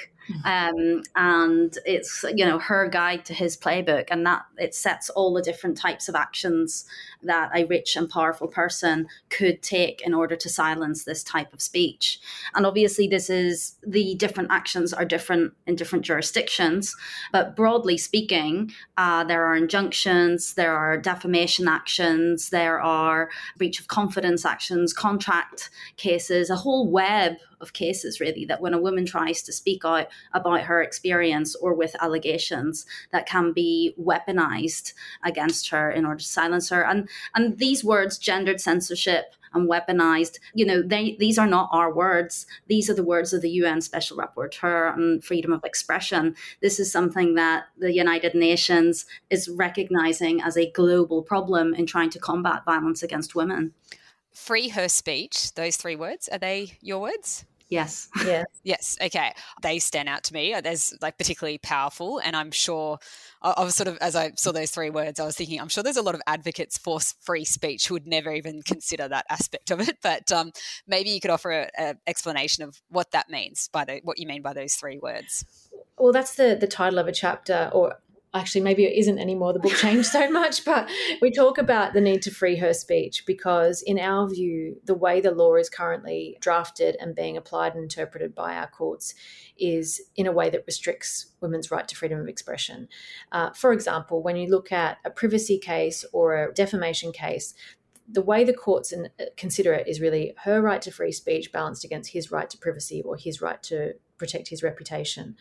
Um, 0.45 1.03
and 1.15 1.77
it's 1.85 2.25
you 2.35 2.45
know 2.45 2.59
her 2.59 2.89
guide 2.89 3.25
to 3.27 3.35
his 3.35 3.57
playbook 3.57 4.09
and 4.11 4.27
that 4.27 4.43
it 4.59 4.75
sets 4.75 5.09
all 5.11 5.33
the 5.33 5.41
different 5.41 5.77
types 5.77 6.09
of 6.09 6.17
actions 6.17 6.85
that 7.27 7.51
a 7.55 7.65
rich 7.65 7.97
and 7.97 8.09
powerful 8.09 8.49
person 8.49 9.07
could 9.29 9.63
take 9.63 10.01
in 10.03 10.15
order 10.15 10.37
to 10.37 10.49
silence 10.49 11.05
this 11.05 11.23
type 11.23 11.53
of 11.53 11.61
speech. 11.61 12.19
And 12.55 12.67
obviously, 12.67 13.09
this 13.09 13.31
is 13.31 13.77
the 13.87 14.15
different 14.17 14.51
actions 14.51 14.93
are 14.93 15.05
different 15.05 15.53
in 15.67 15.77
different 15.77 16.05
jurisdictions. 16.05 16.95
But 17.33 17.57
broadly 17.57 17.99
speaking, 17.99 18.73
uh, 18.97 19.25
there 19.25 19.45
are 19.45 19.57
injunctions, 19.57 20.55
there 20.55 20.77
are 20.77 20.97
defamation 20.97 21.69
actions, 21.69 22.51
there 22.51 22.81
are 22.81 23.31
breach 23.57 23.81
of 23.81 23.89
confidence 23.89 24.45
actions, 24.45 24.93
contract 24.93 25.71
cases, 25.97 26.51
a 26.51 26.57
whole 26.57 26.91
web 26.91 27.37
of 27.61 27.73
cases 27.73 28.21
really 28.21 28.45
that 28.45 28.61
when 28.61 28.75
a 28.75 28.81
woman 28.81 29.07
tries 29.07 29.43
to 29.43 29.53
speak 29.53 29.85
out 29.85 30.09
about 30.35 30.63
her 30.63 30.83
experience 30.83 31.55
or 31.57 31.75
with 31.75 31.97
allegations 32.01 32.87
that 33.13 33.27
can 33.27 33.53
be 33.53 33.95
weaponized 33.99 34.93
against 35.25 35.71
her 35.71 35.91
in 35.91 36.05
order 36.05 36.19
to 36.19 36.25
silence 36.25 36.69
her 36.71 36.85
and 36.85 37.09
and 37.35 37.59
these 37.59 37.85
words 37.85 38.19
gendered 38.19 38.61
censorship 38.61 39.35
and 39.55 39.71
weaponized 39.71 40.39
you 40.55 40.67
know 40.67 40.83
they 40.83 41.17
these 41.19 41.39
are 41.39 41.47
not 41.47 41.69
our 41.73 41.93
words. 41.93 42.47
These 42.67 42.91
are 42.91 42.95
the 42.95 43.05
words 43.05 43.33
of 43.33 43.43
the 43.43 43.51
UN 43.51 43.81
special 43.81 44.17
rapporteur 44.17 44.93
on 44.93 45.21
freedom 45.21 45.53
of 45.53 45.65
expression. 45.65 46.35
This 46.61 46.79
is 46.79 46.91
something 46.91 47.35
that 47.35 47.67
the 47.79 47.93
United 47.93 48.35
Nations 48.35 49.07
is 49.31 49.49
recognizing 49.49 50.41
as 50.43 50.57
a 50.57 50.71
global 50.71 51.23
problem 51.23 51.75
in 51.75 51.87
trying 51.87 52.11
to 52.11 52.19
combat 52.19 52.65
violence 52.65 53.03
against 53.03 53.35
women. 53.35 53.75
Free 54.33 54.69
her 54.69 54.89
speech, 54.89 55.55
those 55.55 55.77
three 55.77 55.97
words, 55.97 56.29
are 56.29 56.39
they 56.39 56.77
your 56.81 57.01
words? 57.01 57.45
Yes. 57.69 58.09
Yeah. 58.27 58.45
yes. 58.65 58.97
Okay. 59.01 59.33
They 59.63 59.79
stand 59.79 60.09
out 60.09 60.25
to 60.25 60.35
me 60.35 60.53
as 60.53 60.95
like 61.01 61.17
particularly 61.17 61.59
powerful. 61.59 62.19
And 62.19 62.35
I'm 62.35 62.51
sure 62.51 62.99
I, 63.41 63.63
was 63.63 63.77
sort 63.77 63.87
of, 63.87 63.99
as 63.99 64.17
I 64.17 64.33
saw 64.37 64.51
those 64.51 64.73
three 64.73 64.91
words, 64.91 65.21
I 65.21 65.25
was 65.25 65.37
thinking, 65.37 65.61
I'm 65.61 65.69
sure 65.69 65.85
there's 65.85 65.97
a 65.97 66.03
lot 66.03 66.17
of 66.17 66.23
advocates 66.27 66.77
for 66.77 66.99
free 67.21 67.45
speech 67.45 67.87
who 67.87 67.95
would 67.95 68.07
never 68.07 68.33
even 68.33 68.63
consider 68.63 69.07
that 69.09 69.27
aspect 69.31 69.71
of 69.71 69.81
it. 69.81 69.99
But 70.03 70.31
um, 70.31 70.53
maybe 70.87 71.11
you 71.11 71.21
could 71.21 71.31
offer 71.31 71.69
an 71.77 71.99
explanation 72.07 72.63
of 72.63 72.81
what 72.89 73.11
that 73.11 73.29
means 73.29 73.69
by 73.73 73.85
the, 73.85 74.01
what 74.05 74.19
you 74.19 74.27
mean 74.27 74.43
by 74.43 74.53
those 74.53 74.75
three 74.75 74.99
words. 74.99 75.45
Well, 75.99 76.13
that's 76.13 76.35
the 76.35 76.57
the 76.59 76.67
title 76.67 76.99
of 76.99 77.09
a 77.09 77.13
chapter, 77.13 77.71
or 77.73 77.99
actually 78.37 78.61
maybe 78.61 78.85
it 78.85 78.99
isn't 78.99 79.19
anymore. 79.19 79.53
The 79.53 79.59
book 79.59 79.73
changed 79.73 80.09
so 80.09 80.31
much 80.31 80.65
but 80.65 80.89
we 81.21 81.31
talk 81.31 81.59
about 81.59 81.93
the 81.93 82.01
need 82.01 82.23
to 82.23 82.31
free 82.31 82.57
her 82.57 82.73
speech 82.73 83.25
because 83.27 83.83
in 83.83 83.99
our 83.99 84.29
view 84.29 84.77
the 84.85 84.95
way 84.95 85.21
the 85.21 85.31
law 85.31 85.55
is 85.57 85.69
currently 85.69 86.37
drafted 86.41 86.97
and 87.01 87.15
being 87.15 87.37
applied 87.37 87.75
and 87.75 87.83
interpreted 87.83 88.35
by 88.35 88.55
our 88.55 88.69
courts 88.69 89.15
is 89.59 90.01
in 90.17 90.27
a 90.27 90.33
way 90.33 90.51
that 90.51 90.65
restricts 90.67 91.33
women's 91.41 91.71
right 91.71 91.89
to 91.89 91.97
freedom 91.97 92.21
of 92.21 92.29
expression. 92.29 92.89
Uh, 93.33 93.51
for 93.51 93.73
example 93.73 94.23
when 94.23 94.37
you 94.37 94.49
look 94.49 94.73
at 94.73 94.99
a 95.05 95.11
privacy 95.11 95.59
case 95.59 96.05
or 96.13 96.37
a 96.37 96.53
defamation 96.53 97.13
case 97.13 97.55
the 98.09 98.23
way 98.23 98.45
the 98.45 98.55
courts 98.55 98.93
uh, 98.93 99.25
consider 99.37 99.73
it 99.73 99.89
is 99.89 100.01
really 100.01 100.33
her 100.45 100.61
right 100.61 100.83
to 100.83 100.91
free 100.91 101.13
speech 101.13 101.53
balanced 101.53 101.85
against 101.85 102.13
his 102.13 102.31
right 102.31 102.49
to 102.51 102.59
privacy 102.59 103.03
or 103.03 103.17
his 103.17 103.41
right 103.41 103.63
to 103.63 103.95
protect 104.19 104.49
his 104.49 104.63
reputation 104.63 105.37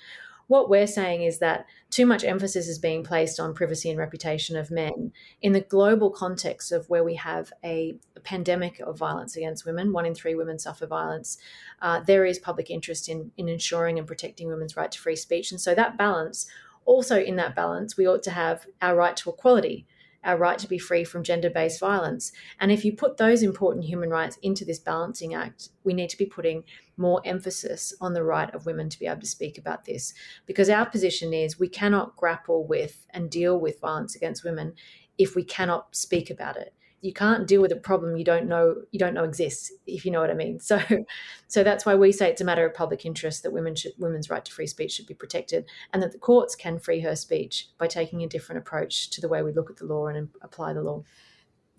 what 0.48 0.70
we're 0.70 0.88
saying 0.88 1.24
is 1.24 1.40
that 1.40 1.66
too 1.90 2.06
much 2.06 2.24
emphasis 2.24 2.68
is 2.68 2.78
being 2.78 3.04
placed 3.04 3.40
on 3.40 3.54
privacy 3.54 3.90
and 3.90 3.98
reputation 3.98 4.56
of 4.56 4.70
men 4.70 5.12
in 5.42 5.54
the 5.54 5.62
global 5.62 6.12
context 6.12 6.72
of 6.72 6.90
where 6.90 7.04
we 7.04 7.16
have 7.16 7.52
a, 7.64 7.98
pandemic 8.24 8.80
of 8.80 8.98
violence 8.98 9.38
against 9.38 9.68
women. 9.68 9.94
One 9.94 10.04
in 10.04 10.16
three 10.16 10.34
women 10.34 10.58
suffer 10.58 10.88
violence. 10.88 11.38
Uh, 11.80 12.00
there 12.00 12.26
is 12.26 12.40
public 12.40 12.72
interest 12.72 13.08
in, 13.08 13.32
in 13.38 13.48
ensuring 13.48 14.00
and 14.00 14.08
protecting 14.08 14.48
women's 14.48 14.76
right 14.76 14.92
to 14.92 15.00
free 15.00 15.16
speech. 15.16 15.52
And 15.52 15.62
so 15.62 15.76
that 15.76 15.96
balance, 15.96 16.48
also 16.86 17.22
in 17.22 17.36
that 17.36 17.56
balance, 17.56 17.98
we 17.98 18.08
ought 18.08 18.24
to 18.24 18.32
have 18.32 18.66
our 18.82 18.96
right 18.96 19.16
to 19.18 19.30
equality 19.30 19.86
our 20.26 20.38
right 20.38 20.60
to 20.60 20.68
be 20.68 20.78
free 20.78 21.04
from 21.04 21.24
gender 21.24 21.50
based 21.50 21.80
violence. 21.80 22.32
And 22.60 22.72
if 22.72 22.84
you 22.84 22.94
put 22.94 23.18
those 23.18 23.44
important 23.44 23.86
human 23.86 24.10
rights 24.10 24.38
into 24.42 24.66
this 24.66 24.80
balancing 24.80 25.34
act, 25.34 25.70
we 25.84 25.94
need 25.94 26.10
to 26.10 26.18
be 26.18 26.26
putting 26.26 26.64
more 26.98 27.22
emphasis 27.24 27.94
on 28.02 28.14
the 28.14 28.24
right 28.24 28.54
of 28.54 28.66
women 28.66 28.90
to 28.90 29.00
be 29.00 29.06
able 29.06 29.22
to 29.22 29.28
speak 29.28 29.58
about 29.58 29.86
this. 29.86 30.14
Because 30.46 30.70
our 30.70 30.86
position 30.86 31.34
is 31.34 31.60
we 31.60 31.70
cannot 31.70 32.18
grapple 32.18 32.66
with 32.66 33.06
and 33.12 33.30
deal 33.30 33.60
with 33.60 33.80
violence 33.80 34.16
against 34.16 34.44
women 34.44 34.74
if 35.18 35.36
we 35.36 35.44
cannot 35.44 35.96
speak 35.96 36.30
about 36.30 36.58
it 36.58 36.74
you 37.06 37.14
can't 37.14 37.48
deal 37.48 37.62
with 37.62 37.72
a 37.72 37.76
problem 37.76 38.18
you 38.18 38.26
don't 38.26 38.48
know 38.48 38.76
you 38.92 38.98
don't 38.98 39.14
know 39.14 39.24
exists 39.24 39.72
if 39.86 40.06
you 40.06 40.12
know 40.12 40.20
what 40.20 40.32
i 40.32 40.34
mean 40.34 40.60
so 40.60 40.82
so 41.48 41.64
that's 41.64 41.86
why 41.86 41.94
we 41.94 42.12
say 42.12 42.30
it's 42.30 42.42
a 42.42 42.46
matter 42.46 42.66
of 42.66 42.74
public 42.74 43.06
interest 43.06 43.44
that 43.44 43.54
women 43.54 43.76
should 43.76 43.92
women's 44.00 44.30
right 44.30 44.44
to 44.44 44.52
free 44.52 44.66
speech 44.66 44.94
should 44.94 45.06
be 45.06 45.14
protected 45.14 45.66
and 45.94 46.02
that 46.02 46.12
the 46.12 46.18
courts 46.18 46.56
can 46.56 46.80
free 46.80 47.02
her 47.02 47.16
speech 47.16 47.70
by 47.78 47.86
taking 47.86 48.24
a 48.24 48.28
different 48.28 48.60
approach 48.60 49.12
to 49.12 49.22
the 49.22 49.30
way 49.30 49.44
we 49.44 49.52
look 49.52 49.70
at 49.70 49.78
the 49.78 49.86
law 49.86 50.08
and 50.08 50.30
apply 50.42 50.74
the 50.74 50.82
law 50.82 51.04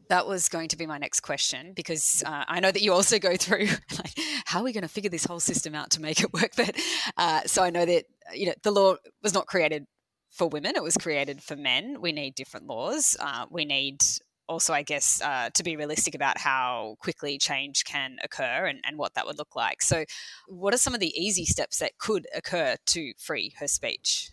that 0.08 0.28
was 0.28 0.48
going 0.48 0.68
to 0.68 0.76
be 0.76 0.86
my 0.86 0.98
next 0.98 1.20
question 1.20 1.72
because 1.74 2.22
uh, 2.24 2.44
I 2.46 2.60
know 2.60 2.70
that 2.70 2.80
you 2.80 2.92
also 2.92 3.18
go 3.18 3.36
through 3.36 3.66
like 3.98 4.16
how 4.44 4.60
are 4.60 4.64
we 4.64 4.72
going 4.72 4.82
to 4.82 4.88
figure 4.88 5.10
this 5.10 5.24
whole 5.24 5.40
system 5.40 5.74
out 5.74 5.90
to 5.90 6.00
make 6.00 6.20
it 6.20 6.32
work. 6.32 6.52
But 6.56 6.80
uh, 7.16 7.40
so 7.46 7.64
I 7.64 7.70
know 7.70 7.84
that 7.84 8.04
you 8.32 8.46
know 8.46 8.54
the 8.62 8.70
law 8.70 8.94
was 9.24 9.34
not 9.34 9.48
created 9.48 9.84
for 10.30 10.48
women; 10.48 10.76
it 10.76 10.82
was 10.84 10.96
created 10.96 11.42
for 11.42 11.56
men. 11.56 12.00
We 12.00 12.12
need 12.12 12.36
different 12.36 12.68
laws. 12.68 13.16
Uh, 13.18 13.46
we 13.50 13.64
need 13.64 13.98
also, 14.48 14.72
I 14.72 14.82
guess, 14.82 15.20
uh, 15.22 15.50
to 15.54 15.62
be 15.62 15.76
realistic 15.76 16.14
about 16.14 16.38
how 16.38 16.96
quickly 17.00 17.38
change 17.38 17.84
can 17.84 18.16
occur 18.22 18.66
and, 18.66 18.80
and 18.86 18.98
what 18.98 19.14
that 19.14 19.26
would 19.26 19.38
look 19.38 19.56
like. 19.56 19.82
So, 19.82 20.04
what 20.48 20.74
are 20.74 20.78
some 20.78 20.94
of 20.94 21.00
the 21.00 21.12
easy 21.20 21.44
steps 21.44 21.78
that 21.78 21.98
could 21.98 22.26
occur 22.34 22.76
to 22.86 23.12
free 23.18 23.54
her 23.58 23.68
speech? 23.68 24.30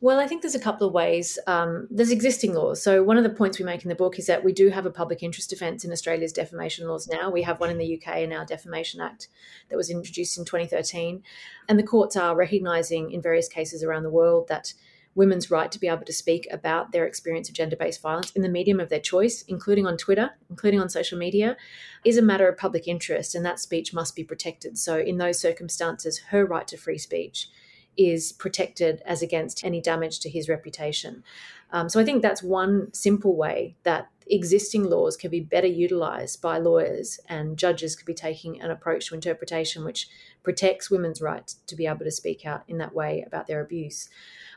Well, 0.00 0.18
I 0.18 0.26
think 0.26 0.42
there's 0.42 0.54
a 0.54 0.60
couple 0.60 0.86
of 0.86 0.94
ways. 0.94 1.38
Um, 1.46 1.86
there's 1.90 2.10
existing 2.10 2.54
laws. 2.54 2.82
So, 2.82 3.02
one 3.02 3.16
of 3.16 3.24
the 3.24 3.30
points 3.30 3.58
we 3.58 3.64
make 3.64 3.82
in 3.82 3.88
the 3.88 3.94
book 3.94 4.18
is 4.18 4.26
that 4.26 4.44
we 4.44 4.52
do 4.52 4.68
have 4.70 4.86
a 4.86 4.90
public 4.90 5.22
interest 5.22 5.50
defence 5.50 5.84
in 5.84 5.92
Australia's 5.92 6.32
defamation 6.32 6.88
laws 6.88 7.08
now. 7.08 7.30
We 7.30 7.42
have 7.42 7.60
one 7.60 7.70
in 7.70 7.78
the 7.78 8.00
UK 8.00 8.18
in 8.18 8.32
our 8.32 8.44
Defamation 8.44 9.00
Act 9.00 9.28
that 9.68 9.76
was 9.76 9.90
introduced 9.90 10.38
in 10.38 10.44
2013. 10.44 11.22
And 11.68 11.78
the 11.78 11.82
courts 11.82 12.16
are 12.16 12.36
recognising 12.36 13.10
in 13.10 13.22
various 13.22 13.48
cases 13.48 13.82
around 13.82 14.04
the 14.04 14.10
world 14.10 14.48
that 14.48 14.72
women's 15.16 15.50
right 15.50 15.72
to 15.72 15.80
be 15.80 15.88
able 15.88 16.04
to 16.04 16.12
speak 16.12 16.46
about 16.52 16.92
their 16.92 17.06
experience 17.06 17.48
of 17.48 17.54
gender 17.54 17.74
based 17.74 18.02
violence 18.02 18.30
in 18.32 18.42
the 18.42 18.48
medium 18.48 18.78
of 18.78 18.90
their 18.90 19.00
choice, 19.00 19.42
including 19.48 19.86
on 19.86 19.96
Twitter, 19.96 20.30
including 20.48 20.80
on 20.80 20.88
social 20.88 21.18
media, 21.18 21.56
is 22.04 22.18
a 22.18 22.22
matter 22.22 22.46
of 22.48 22.58
public 22.58 22.86
interest, 22.86 23.34
and 23.34 23.44
that 23.44 23.58
speech 23.58 23.92
must 23.92 24.14
be 24.14 24.22
protected. 24.22 24.78
So, 24.78 24.98
in 24.98 25.18
those 25.18 25.40
circumstances, 25.40 26.18
her 26.28 26.44
right 26.44 26.68
to 26.68 26.76
free 26.76 26.98
speech 26.98 27.48
is 27.96 28.32
protected 28.32 29.02
as 29.06 29.22
against 29.22 29.64
any 29.64 29.80
damage 29.80 30.20
to 30.20 30.28
his 30.28 30.50
reputation. 30.50 31.24
Um, 31.72 31.88
so, 31.88 31.98
I 31.98 32.04
think 32.04 32.22
that's 32.22 32.42
one 32.42 32.92
simple 32.92 33.34
way 33.34 33.76
that 33.82 34.10
existing 34.28 34.84
laws 34.84 35.16
can 35.16 35.30
be 35.30 35.40
better 35.40 35.66
utilized 35.66 36.42
by 36.42 36.58
lawyers 36.58 37.20
and 37.28 37.56
judges 37.56 37.94
could 37.94 38.06
be 38.06 38.14
taking 38.14 38.60
an 38.60 38.70
approach 38.70 39.06
to 39.06 39.14
interpretation 39.14 39.84
which 39.84 40.08
protects 40.42 40.90
women's 40.90 41.22
rights 41.22 41.54
to 41.66 41.76
be 41.76 41.86
able 41.86 42.04
to 42.04 42.10
speak 42.10 42.44
out 42.44 42.64
in 42.66 42.78
that 42.78 42.94
way 42.94 43.22
about 43.26 43.46
their 43.46 43.60
abuse. 43.60 44.08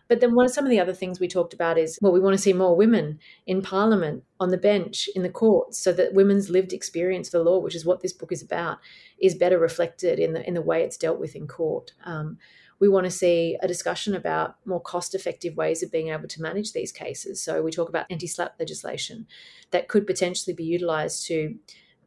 But 0.10 0.20
then 0.20 0.34
one 0.34 0.46
of 0.46 0.52
some 0.52 0.66
of 0.66 0.72
the 0.72 0.80
other 0.80 0.94
things 0.94 1.20
we 1.20 1.28
talked 1.28 1.54
about 1.54 1.78
is 1.78 1.98
well, 2.02 2.12
we 2.12 2.20
want 2.20 2.34
to 2.34 2.42
see 2.42 2.52
more 2.52 2.76
women 2.76 3.20
in 3.46 3.62
parliament, 3.62 4.24
on 4.40 4.50
the 4.50 4.58
bench, 4.58 5.08
in 5.16 5.22
the 5.22 5.30
courts, 5.30 5.80
so 5.80 5.94
that 5.94 6.14
women's 6.14 6.50
lived 6.50 6.74
experience 6.74 7.28
of 7.28 7.32
the 7.34 7.44
law, 7.50 7.60
which 7.60 7.76
is 7.76 7.86
what 7.86 8.02
this 8.02 8.12
book 8.12 8.32
is 8.32 8.42
about, 8.42 8.80
is 9.22 9.36
better 9.36 9.60
reflected 9.60 10.20
in 10.20 10.34
the 10.34 10.46
in 10.46 10.56
the 10.56 10.62
way 10.62 10.84
it's 10.84 10.98
dealt 10.98 11.20
with 11.20 11.36
in 11.36 11.48
court. 11.48 11.94
Um, 12.04 12.40
we 12.80 12.88
want 12.88 13.06
to 13.06 13.12
see 13.12 13.58
a 13.62 13.68
discussion 13.68 14.16
about 14.16 14.56
more 14.66 14.82
cost 14.82 15.14
effective 15.14 15.56
ways 15.56 15.84
of 15.84 15.92
being 15.92 16.10
able 16.10 16.28
to 16.30 16.42
manage 16.42 16.72
these 16.72 16.92
cases. 16.92 17.44
So 17.44 17.62
we 17.62 17.72
talk 17.72 17.90
about 17.90 18.08
anti 18.10 18.28
SLAPP 18.28 18.54
legislation 18.60 19.28
that 19.72 19.88
could 19.88 20.08
potentially 20.08 20.56
be 20.56 20.64
utilized 20.64 21.28
to 21.28 21.56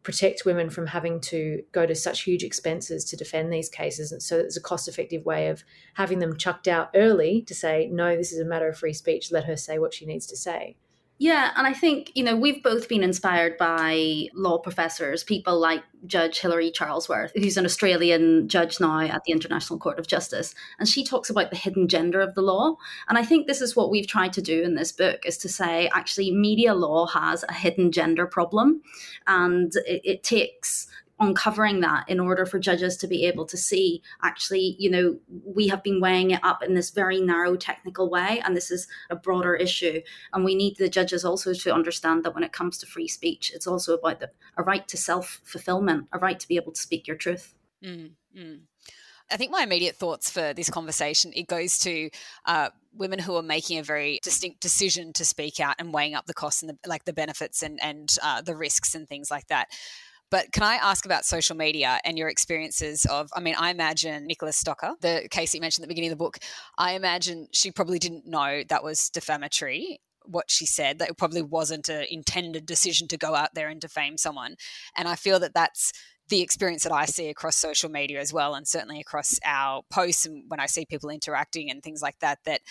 protect 0.02 0.44
women 0.44 0.68
from 0.68 0.88
having 0.88 1.20
to 1.20 1.62
go 1.72 1.86
to 1.86 1.94
such 1.94 2.22
huge 2.22 2.42
expenses 2.42 3.04
to 3.04 3.16
defend 3.16 3.52
these 3.52 3.68
cases. 3.68 4.10
And 4.10 4.22
so 4.22 4.38
it's 4.38 4.56
a 4.56 4.60
cost 4.60 4.88
effective 4.88 5.24
way 5.24 5.48
of 5.48 5.62
having 5.94 6.18
them 6.18 6.36
chucked 6.36 6.66
out 6.66 6.90
early 6.94 7.42
to 7.42 7.54
say, 7.54 7.88
no, 7.92 8.16
this 8.16 8.32
is 8.32 8.40
a 8.40 8.44
matter 8.44 8.68
of 8.68 8.76
free 8.76 8.92
speech, 8.92 9.30
let 9.30 9.44
her 9.44 9.56
say 9.56 9.78
what 9.78 9.94
she 9.94 10.06
needs 10.06 10.26
to 10.26 10.36
say. 10.36 10.76
Yeah, 11.22 11.52
and 11.54 11.68
I 11.68 11.72
think, 11.72 12.10
you 12.16 12.24
know, 12.24 12.34
we've 12.34 12.64
both 12.64 12.88
been 12.88 13.04
inspired 13.04 13.56
by 13.56 14.26
law 14.34 14.58
professors, 14.58 15.22
people 15.22 15.56
like 15.56 15.84
Judge 16.04 16.40
Hilary 16.40 16.72
Charlesworth, 16.72 17.30
who's 17.36 17.56
an 17.56 17.64
Australian 17.64 18.48
judge 18.48 18.80
now 18.80 19.02
at 19.02 19.22
the 19.22 19.30
International 19.30 19.78
Court 19.78 20.00
of 20.00 20.08
Justice. 20.08 20.52
And 20.80 20.88
she 20.88 21.04
talks 21.04 21.30
about 21.30 21.50
the 21.50 21.56
hidden 21.56 21.86
gender 21.86 22.20
of 22.20 22.34
the 22.34 22.42
law. 22.42 22.74
And 23.08 23.18
I 23.18 23.24
think 23.24 23.46
this 23.46 23.60
is 23.60 23.76
what 23.76 23.88
we've 23.88 24.08
tried 24.08 24.32
to 24.32 24.42
do 24.42 24.64
in 24.64 24.74
this 24.74 24.90
book 24.90 25.24
is 25.24 25.38
to 25.38 25.48
say 25.48 25.88
actually 25.94 26.32
media 26.32 26.74
law 26.74 27.06
has 27.06 27.44
a 27.48 27.52
hidden 27.52 27.92
gender 27.92 28.26
problem. 28.26 28.82
And 29.28 29.72
it, 29.86 30.00
it 30.02 30.22
takes 30.24 30.88
uncovering 31.22 31.80
that 31.80 32.04
in 32.08 32.18
order 32.18 32.44
for 32.44 32.58
judges 32.58 32.96
to 32.96 33.06
be 33.06 33.24
able 33.24 33.46
to 33.46 33.56
see 33.56 34.02
actually 34.24 34.74
you 34.78 34.90
know 34.90 35.16
we 35.44 35.68
have 35.68 35.82
been 35.82 36.00
weighing 36.00 36.32
it 36.32 36.40
up 36.42 36.64
in 36.64 36.74
this 36.74 36.90
very 36.90 37.20
narrow 37.20 37.54
technical 37.54 38.10
way 38.10 38.42
and 38.44 38.56
this 38.56 38.72
is 38.72 38.88
a 39.08 39.14
broader 39.14 39.54
issue 39.54 40.00
and 40.32 40.44
we 40.44 40.56
need 40.56 40.76
the 40.76 40.88
judges 40.88 41.24
also 41.24 41.54
to 41.54 41.72
understand 41.72 42.24
that 42.24 42.34
when 42.34 42.42
it 42.42 42.52
comes 42.52 42.76
to 42.76 42.86
free 42.86 43.06
speech 43.06 43.52
it's 43.54 43.68
also 43.68 43.94
about 43.94 44.18
the, 44.18 44.28
a 44.56 44.64
right 44.64 44.88
to 44.88 44.96
self 44.96 45.40
fulfillment 45.44 46.08
a 46.12 46.18
right 46.18 46.40
to 46.40 46.48
be 46.48 46.56
able 46.56 46.72
to 46.72 46.80
speak 46.80 47.06
your 47.06 47.16
truth 47.16 47.54
mm-hmm. 47.84 48.54
I 49.30 49.36
think 49.36 49.52
my 49.52 49.62
immediate 49.62 49.96
thoughts 49.96 50.28
for 50.28 50.52
this 50.52 50.68
conversation 50.68 51.32
it 51.36 51.46
goes 51.46 51.78
to 51.80 52.10
uh, 52.46 52.70
women 52.92 53.20
who 53.20 53.36
are 53.36 53.42
making 53.42 53.78
a 53.78 53.84
very 53.84 54.18
distinct 54.24 54.60
decision 54.60 55.12
to 55.14 55.24
speak 55.24 55.60
out 55.60 55.76
and 55.78 55.94
weighing 55.94 56.14
up 56.14 56.26
the 56.26 56.34
costs 56.34 56.62
and 56.62 56.70
the, 56.70 56.88
like 56.88 57.04
the 57.04 57.12
benefits 57.12 57.62
and 57.62 57.80
and 57.80 58.16
uh, 58.22 58.42
the 58.42 58.56
risks 58.56 58.94
and 58.94 59.08
things 59.08 59.30
like 59.30 59.46
that. 59.46 59.68
But 60.32 60.50
can 60.50 60.62
I 60.62 60.76
ask 60.76 61.04
about 61.04 61.26
social 61.26 61.54
media 61.54 62.00
and 62.06 62.16
your 62.16 62.30
experiences 62.30 63.04
of? 63.04 63.28
I 63.36 63.40
mean, 63.40 63.54
I 63.58 63.70
imagine 63.70 64.26
Nicola 64.26 64.50
Stocker, 64.50 64.98
the 65.02 65.28
case 65.30 65.52
you 65.54 65.60
mentioned 65.60 65.84
at 65.84 65.88
the 65.88 65.94
beginning 65.94 66.10
of 66.10 66.18
the 66.18 66.24
book, 66.24 66.38
I 66.78 66.94
imagine 66.94 67.48
she 67.52 67.70
probably 67.70 67.98
didn't 67.98 68.26
know 68.26 68.62
that 68.70 68.82
was 68.82 69.10
defamatory 69.10 70.00
what 70.24 70.48
she 70.48 70.64
said 70.64 71.00
that 71.00 71.10
it 71.10 71.18
probably 71.18 71.42
wasn't 71.42 71.88
an 71.88 72.06
intended 72.08 72.64
decision 72.64 73.08
to 73.08 73.18
go 73.18 73.34
out 73.34 73.50
there 73.54 73.68
and 73.68 73.80
defame 73.80 74.16
someone 74.16 74.54
and 74.96 75.08
i 75.08 75.16
feel 75.16 75.40
that 75.40 75.52
that's 75.52 75.92
the 76.28 76.40
experience 76.40 76.84
that 76.84 76.92
I 76.92 77.04
see 77.04 77.28
across 77.28 77.56
social 77.56 77.90
media 77.90 78.18
as 78.18 78.32
well, 78.32 78.54
and 78.54 78.66
certainly 78.66 79.00
across 79.00 79.38
our 79.44 79.82
posts 79.92 80.24
and 80.24 80.44
when 80.48 80.60
I 80.60 80.66
see 80.66 80.86
people 80.86 81.10
interacting 81.10 81.70
and 81.70 81.82
things 81.82 82.00
like 82.00 82.18
that, 82.20 82.38
that 82.46 82.62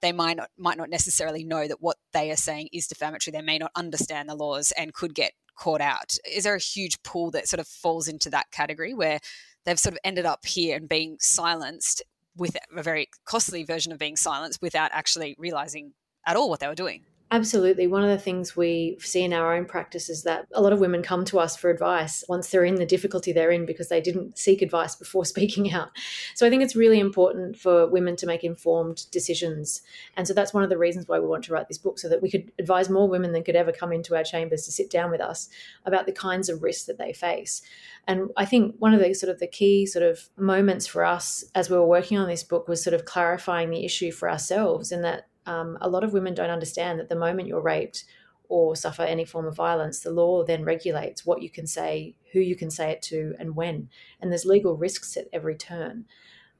they 0.00 0.10
might 0.10 0.38
not 0.38 0.48
might 0.56 0.78
not 0.78 0.88
necessarily 0.88 1.44
know 1.44 1.68
that 1.68 1.82
what 1.82 1.96
they 2.12 2.30
are 2.30 2.36
saying 2.36 2.68
is 2.72 2.86
defamatory. 2.86 3.32
They 3.32 3.42
may 3.42 3.58
not 3.58 3.72
understand 3.76 4.28
the 4.28 4.34
laws 4.34 4.72
and 4.76 4.94
could 4.94 5.14
get 5.14 5.32
caught 5.60 5.82
out. 5.82 6.16
Is 6.30 6.44
there 6.44 6.54
a 6.54 6.58
huge 6.58 7.02
pool 7.02 7.30
that 7.32 7.46
sort 7.46 7.60
of 7.60 7.68
falls 7.68 8.08
into 8.08 8.30
that 8.30 8.50
category 8.50 8.94
where 8.94 9.20
they've 9.64 9.78
sort 9.78 9.92
of 9.92 9.98
ended 10.02 10.24
up 10.24 10.46
here 10.46 10.76
and 10.76 10.88
being 10.88 11.18
silenced 11.20 12.02
with 12.34 12.56
a 12.74 12.82
very 12.82 13.08
costly 13.26 13.62
version 13.62 13.92
of 13.92 13.98
being 13.98 14.16
silenced 14.16 14.62
without 14.62 14.90
actually 14.94 15.36
realizing 15.38 15.92
at 16.26 16.36
all 16.36 16.48
what 16.48 16.60
they 16.60 16.66
were 16.66 16.74
doing? 16.74 17.04
Absolutely. 17.32 17.86
One 17.86 18.02
of 18.02 18.08
the 18.08 18.18
things 18.18 18.56
we 18.56 18.96
see 18.98 19.22
in 19.22 19.32
our 19.32 19.54
own 19.54 19.64
practice 19.64 20.10
is 20.10 20.24
that 20.24 20.48
a 20.52 20.60
lot 20.60 20.72
of 20.72 20.80
women 20.80 21.00
come 21.00 21.24
to 21.26 21.38
us 21.38 21.56
for 21.56 21.70
advice 21.70 22.24
once 22.28 22.50
they're 22.50 22.64
in 22.64 22.74
the 22.74 22.84
difficulty 22.84 23.32
they're 23.32 23.52
in 23.52 23.66
because 23.66 23.88
they 23.88 24.00
didn't 24.00 24.36
seek 24.36 24.62
advice 24.62 24.96
before 24.96 25.24
speaking 25.24 25.72
out. 25.72 25.90
So 26.34 26.44
I 26.44 26.50
think 26.50 26.64
it's 26.64 26.74
really 26.74 26.98
important 26.98 27.56
for 27.56 27.86
women 27.86 28.16
to 28.16 28.26
make 28.26 28.42
informed 28.42 29.08
decisions. 29.12 29.82
And 30.16 30.26
so 30.26 30.34
that's 30.34 30.52
one 30.52 30.64
of 30.64 30.70
the 30.70 30.78
reasons 30.78 31.06
why 31.06 31.20
we 31.20 31.28
want 31.28 31.44
to 31.44 31.52
write 31.52 31.68
this 31.68 31.78
book 31.78 32.00
so 32.00 32.08
that 32.08 32.20
we 32.20 32.32
could 32.32 32.50
advise 32.58 32.90
more 32.90 33.08
women 33.08 33.30
than 33.30 33.44
could 33.44 33.54
ever 33.54 33.70
come 33.70 33.92
into 33.92 34.16
our 34.16 34.24
chambers 34.24 34.64
to 34.64 34.72
sit 34.72 34.90
down 34.90 35.12
with 35.12 35.20
us 35.20 35.48
about 35.86 36.06
the 36.06 36.12
kinds 36.12 36.48
of 36.48 36.64
risks 36.64 36.86
that 36.86 36.98
they 36.98 37.12
face. 37.12 37.62
And 38.08 38.30
I 38.36 38.44
think 38.44 38.74
one 38.80 38.92
of 38.92 39.00
the 39.00 39.14
sort 39.14 39.30
of 39.30 39.38
the 39.38 39.46
key 39.46 39.86
sort 39.86 40.04
of 40.04 40.28
moments 40.36 40.88
for 40.88 41.04
us 41.04 41.44
as 41.54 41.70
we 41.70 41.76
were 41.76 41.86
working 41.86 42.18
on 42.18 42.26
this 42.26 42.42
book 42.42 42.66
was 42.66 42.82
sort 42.82 42.94
of 42.94 43.04
clarifying 43.04 43.70
the 43.70 43.84
issue 43.84 44.10
for 44.10 44.28
ourselves 44.28 44.90
in 44.90 45.02
that 45.02 45.28
um, 45.46 45.78
a 45.80 45.88
lot 45.88 46.04
of 46.04 46.12
women 46.12 46.34
don't 46.34 46.50
understand 46.50 46.98
that 46.98 47.08
the 47.08 47.16
moment 47.16 47.48
you're 47.48 47.60
raped 47.60 48.04
or 48.48 48.74
suffer 48.74 49.02
any 49.02 49.24
form 49.24 49.46
of 49.46 49.54
violence, 49.54 50.00
the 50.00 50.10
law 50.10 50.44
then 50.44 50.64
regulates 50.64 51.24
what 51.24 51.40
you 51.40 51.48
can 51.48 51.66
say, 51.66 52.16
who 52.32 52.40
you 52.40 52.56
can 52.56 52.70
say 52.70 52.90
it 52.90 53.00
to, 53.00 53.34
and 53.38 53.54
when. 53.54 53.88
And 54.20 54.30
there's 54.30 54.44
legal 54.44 54.76
risks 54.76 55.16
at 55.16 55.28
every 55.32 55.54
turn. 55.54 56.04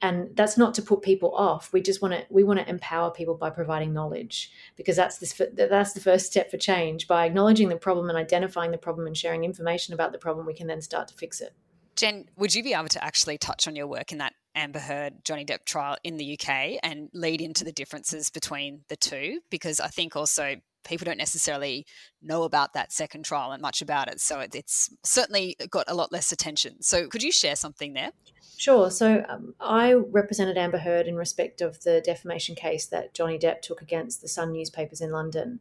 And 0.01 0.35
that's 0.35 0.57
not 0.57 0.73
to 0.75 0.83
put 0.83 1.03
people 1.03 1.35
off. 1.35 1.73
We 1.73 1.83
just 1.83 2.01
want 2.01 2.15
to 2.15 2.25
we 2.31 2.43
want 2.43 2.59
to 2.59 2.69
empower 2.71 3.11
people 3.11 3.35
by 3.35 3.51
providing 3.51 3.93
knowledge 3.93 4.51
because 4.75 4.97
that's 4.97 5.19
this 5.19 5.39
that's 5.53 5.93
the 5.93 6.01
first 6.01 6.27
step 6.27 6.51
for 6.51 6.57
change. 6.57 7.07
By 7.07 7.27
acknowledging 7.27 7.69
the 7.69 7.77
problem 7.77 8.09
and 8.09 8.17
identifying 8.17 8.71
the 8.71 8.79
problem 8.79 9.07
and 9.07 9.15
sharing 9.15 9.45
information 9.45 9.93
about 9.93 10.13
the 10.13 10.19
problem, 10.19 10.47
we 10.47 10.55
can 10.55 10.69
then 10.69 10.81
start 10.81 11.09
to 11.09 11.15
fix 11.15 11.43
it. 11.43 11.53
Jen, 11.97 12.31
would 12.37 12.55
you 12.55 12.63
be 12.63 12.73
able 12.73 12.89
to 12.89 13.05
actually 13.05 13.37
touch 13.37 13.69
on 13.69 13.77
your 13.77 13.87
work 13.87 14.11
in 14.11 14.19
that 14.19 14.33
Amber 14.55 14.81
Heard 14.81 15.25
Johnny 15.25 15.45
Depp 15.45 15.65
trial 15.65 15.97
in 16.05 16.17
the 16.17 16.39
UK 16.39 16.79
and 16.83 17.09
lead 17.13 17.41
into 17.41 17.65
the 17.65 17.73
differences 17.73 18.31
between 18.31 18.81
the 18.89 18.97
two? 18.97 19.41
Because 19.51 19.81
I 19.81 19.89
think 19.89 20.17
also 20.17 20.57
people 20.85 21.05
don't 21.05 21.19
necessarily 21.19 21.87
know 22.23 22.45
about 22.45 22.73
that 22.73 22.93
second 22.93 23.25
trial 23.25 23.53
and 23.53 23.63
much 23.63 23.83
about 23.83 24.09
it. 24.09 24.21
So 24.21 24.41
it's 24.41 24.91
certainly 25.05 25.57
got 25.71 25.85
a 25.89 25.95
lot 25.95 26.13
less 26.13 26.33
attention. 26.33 26.83
So 26.83 27.07
could 27.09 27.23
you 27.23 27.33
share 27.33 27.57
something 27.57 27.93
there? 27.93 28.13
Sure. 28.57 28.91
So 28.91 29.25
um, 29.29 29.55
I 29.59 29.95
represented 29.95 30.59
Amber 30.59 30.79
Heard 30.79 31.07
in 31.07 31.17
respect 31.17 31.61
of 31.61 31.83
the 31.83 32.03
defamation 32.03 32.55
case 32.55 32.87
that 32.87 33.15
Johnny 33.15 33.39
Depp 33.39 33.63
took 33.63 33.81
against 33.81 34.21
the 34.21 34.29
Sun 34.29 34.53
newspapers 34.53 35.01
in 35.01 35.11
London. 35.13 35.61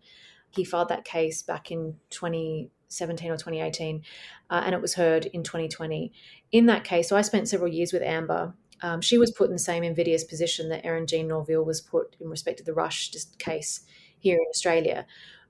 He 0.51 0.63
filed 0.63 0.89
that 0.89 1.05
case 1.05 1.41
back 1.41 1.72
in 1.72 1.96
2017 2.10 3.29
or 3.29 3.38
2018, 3.38 4.03
uh, 4.50 4.63
and 4.65 4.74
it 4.74 4.81
was 4.81 4.96
heard 4.96 5.27
in 5.27 5.43
2020. 5.43 6.12
In 6.51 6.65
that 6.65 6.84
case, 6.84 7.08
so 7.08 7.15
I 7.15 7.22
spent 7.22 7.48
several 7.48 7.72
years 7.72 7.93
with 7.93 8.01
Amber. 8.01 8.53
Um, 8.82 9.02
she 9.02 9.18
was 9.18 9.32
put 9.32 9.48
in 9.48 9.54
the 9.54 9.60
same 9.60 9.84
invidious 9.84 10.24
position 10.24 10.70
that 10.70 10.84
Eryn 10.84 11.08
Jean 11.08 11.28
Norvill 11.28 11.66
was 11.66 11.82
put 11.82 12.16
in 12.20 12.30
respect 12.30 12.60
of 12.60 12.66
the 12.66 12.74
Rush 12.74 13.12
case 13.38 13.82
here 14.20 14.36
in 14.36 14.46
Australia, 14.50 15.06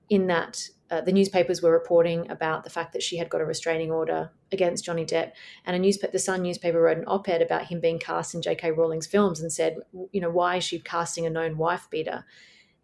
in 0.08 0.26
that 0.26 0.68
uh, 0.90 1.00
the 1.00 1.12
newspapers 1.12 1.62
were 1.62 1.70
reporting 1.70 2.28
about 2.30 2.64
the 2.64 2.70
fact 2.70 2.92
that 2.92 3.02
she 3.02 3.16
had 3.16 3.28
got 3.28 3.40
a 3.40 3.44
restraining 3.44 3.92
order 3.92 4.32
against 4.50 4.84
Johnny 4.84 5.04
Depp, 5.04 5.32
and 5.64 5.76
a 5.76 5.78
newspaper, 5.78 6.12
the 6.12 6.18
Sun 6.18 6.42
newspaper, 6.42 6.80
wrote 6.80 6.98
an 6.98 7.04
op-ed 7.06 7.42
about 7.42 7.66
him 7.66 7.80
being 7.80 7.98
cast 7.98 8.34
in 8.34 8.42
J.K. 8.42 8.72
Rowling's 8.72 9.06
films 9.06 9.40
and 9.40 9.52
said, 9.52 9.76
you 10.10 10.20
know, 10.20 10.30
why 10.30 10.56
is 10.56 10.64
she 10.64 10.80
casting 10.80 11.26
a 11.26 11.30
known 11.30 11.56
wife 11.56 11.86
beater 11.90 12.24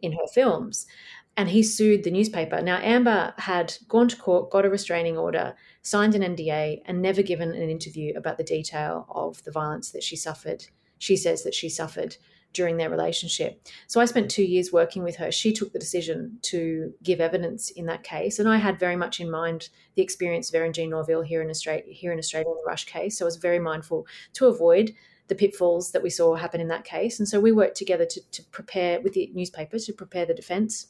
in 0.01 0.13
her 0.13 0.27
films? 0.33 0.87
And 1.37 1.51
he 1.51 1.63
sued 1.63 2.03
the 2.03 2.11
newspaper. 2.11 2.63
Now, 2.63 2.79
Amber 2.79 3.35
had 3.37 3.77
gone 3.89 4.09
to 4.09 4.17
court, 4.17 4.51
got 4.51 4.65
a 4.65 4.71
restraining 4.71 5.19
order, 5.19 5.55
signed 5.83 6.15
an 6.15 6.23
NDA, 6.35 6.81
and 6.87 7.03
never 7.03 7.23
given 7.23 7.51
an 7.51 7.69
interview 7.69 8.15
about 8.17 8.39
the 8.39 8.45
detail 8.45 9.07
of 9.11 9.45
the 9.45 9.51
violence 9.51 9.91
that 9.91 10.03
she 10.03 10.17
suffered. 10.17 10.65
She 10.99 11.17
says 11.17 11.43
that 11.43 11.55
she 11.55 11.69
suffered 11.69 12.17
during 12.57 12.79
their 12.79 12.89
relationship. 12.89 13.61
So 13.87 14.01
I 14.01 14.07
spent 14.07 14.31
two 14.31 14.43
years 14.43 14.73
working 14.73 15.03
with 15.03 15.17
her. 15.17 15.31
She 15.31 15.53
took 15.53 15.73
the 15.73 15.79
decision 15.79 16.39
to 16.43 16.95
give 17.03 17.21
evidence 17.21 17.71
in 17.71 17.85
that 17.87 18.03
case, 18.03 18.39
and 18.39 18.49
I 18.49 18.57
had 18.57 18.79
very 18.79 18.97
much 18.97 19.21
in 19.21 19.31
mind 19.31 19.69
the 19.95 20.03
experience 20.03 20.49
of 20.49 20.59
Eryn 20.59 20.73
Jean 20.73 20.91
Norvill 20.91 21.25
here 21.25 21.43
in 21.43 21.51
Australia, 21.51 21.85
here 21.87 22.13
in 22.13 22.19
Australia 22.19 22.49
in 22.49 22.57
the 22.57 22.67
Rush 22.67 22.87
case. 22.87 23.19
So 23.19 23.27
I 23.27 23.29
was 23.29 23.37
very 23.37 23.59
mindful 23.59 24.07
to 24.35 24.47
avoid 24.47 24.95
the 25.29 25.35
pitfalls 25.35 25.93
that 25.93 26.03
we 26.03 26.11
saw 26.11 26.35
happen 26.35 26.61
in 26.61 26.69
that 26.69 26.85
case. 26.85 27.19
And 27.19 27.29
so 27.29 27.41
we 27.41 27.53
worked 27.53 27.77
together 27.77 28.07
to, 28.07 28.21
to 28.31 28.43
prepare 28.45 29.01
with 29.01 29.13
the 29.13 29.31
newspaper 29.35 29.79
to 29.79 29.93
prepare 29.93 30.25
the 30.25 30.35
defence 30.35 30.87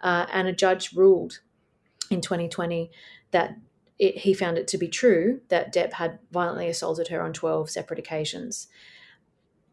uh, 0.00 0.26
and 0.32 0.48
a 0.48 0.52
judge 0.52 0.94
ruled 0.94 1.40
in 2.10 2.20
2020 2.20 2.90
that 3.30 3.56
it, 3.98 4.18
he 4.18 4.34
found 4.34 4.58
it 4.58 4.68
to 4.68 4.78
be 4.78 4.88
true 4.88 5.40
that 5.48 5.72
Depp 5.72 5.94
had 5.94 6.18
violently 6.30 6.68
assaulted 6.68 7.08
her 7.08 7.22
on 7.22 7.32
12 7.32 7.70
separate 7.70 7.98
occasions. 7.98 8.68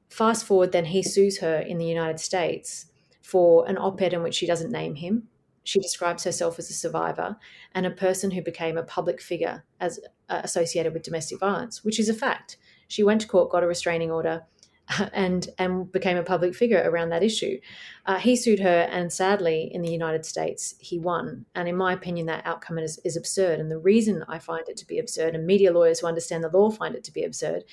Fast 0.09 0.45
forward, 0.45 0.71
then 0.71 0.85
he 0.85 1.03
sues 1.03 1.39
her 1.39 1.57
in 1.57 1.77
the 1.77 1.85
United 1.85 2.19
States 2.19 2.87
for 3.21 3.67
an 3.67 3.77
op 3.77 4.01
ed 4.01 4.13
in 4.13 4.21
which 4.21 4.35
she 4.35 4.45
doesn't 4.45 4.71
name 4.71 4.95
him. 4.95 5.27
She 5.63 5.79
describes 5.79 6.25
herself 6.25 6.59
as 6.59 6.69
a 6.69 6.73
survivor 6.73 7.37
and 7.73 7.85
a 7.85 7.91
person 7.91 8.31
who 8.31 8.41
became 8.41 8.77
a 8.77 8.83
public 8.83 9.21
figure 9.21 9.63
as 9.79 9.99
uh, 10.29 10.41
associated 10.43 10.93
with 10.93 11.03
domestic 11.03 11.39
violence, 11.39 11.83
which 11.83 11.99
is 11.99 12.09
a 12.09 12.13
fact. 12.13 12.57
She 12.87 13.03
went 13.03 13.21
to 13.21 13.27
court, 13.27 13.49
got 13.49 13.63
a 13.63 13.67
restraining 13.67 14.11
order, 14.11 14.43
and 15.13 15.49
and 15.57 15.91
became 15.91 16.17
a 16.17 16.23
public 16.23 16.55
figure 16.55 16.81
around 16.85 17.09
that 17.09 17.23
issue. 17.23 17.59
Uh, 18.05 18.17
he 18.17 18.35
sued 18.35 18.59
her, 18.59 18.87
and 18.91 19.11
sadly, 19.11 19.69
in 19.73 19.81
the 19.81 19.91
United 19.91 20.25
States, 20.25 20.75
he 20.79 20.99
won. 20.99 21.45
And 21.55 21.67
in 21.67 21.75
my 21.75 21.93
opinion, 21.93 22.25
that 22.27 22.45
outcome 22.45 22.77
is, 22.77 22.99
is 23.05 23.15
absurd. 23.15 23.59
And 23.59 23.71
the 23.71 23.77
reason 23.77 24.25
I 24.27 24.39
find 24.39 24.67
it 24.67 24.77
to 24.77 24.87
be 24.87 24.99
absurd, 24.99 25.35
and 25.35 25.47
media 25.47 25.71
lawyers 25.71 25.99
who 25.99 26.07
understand 26.07 26.43
the 26.43 26.49
law 26.49 26.69
find 26.69 26.95
it 26.95 27.03
to 27.05 27.13
be 27.13 27.23
absurd, 27.23 27.63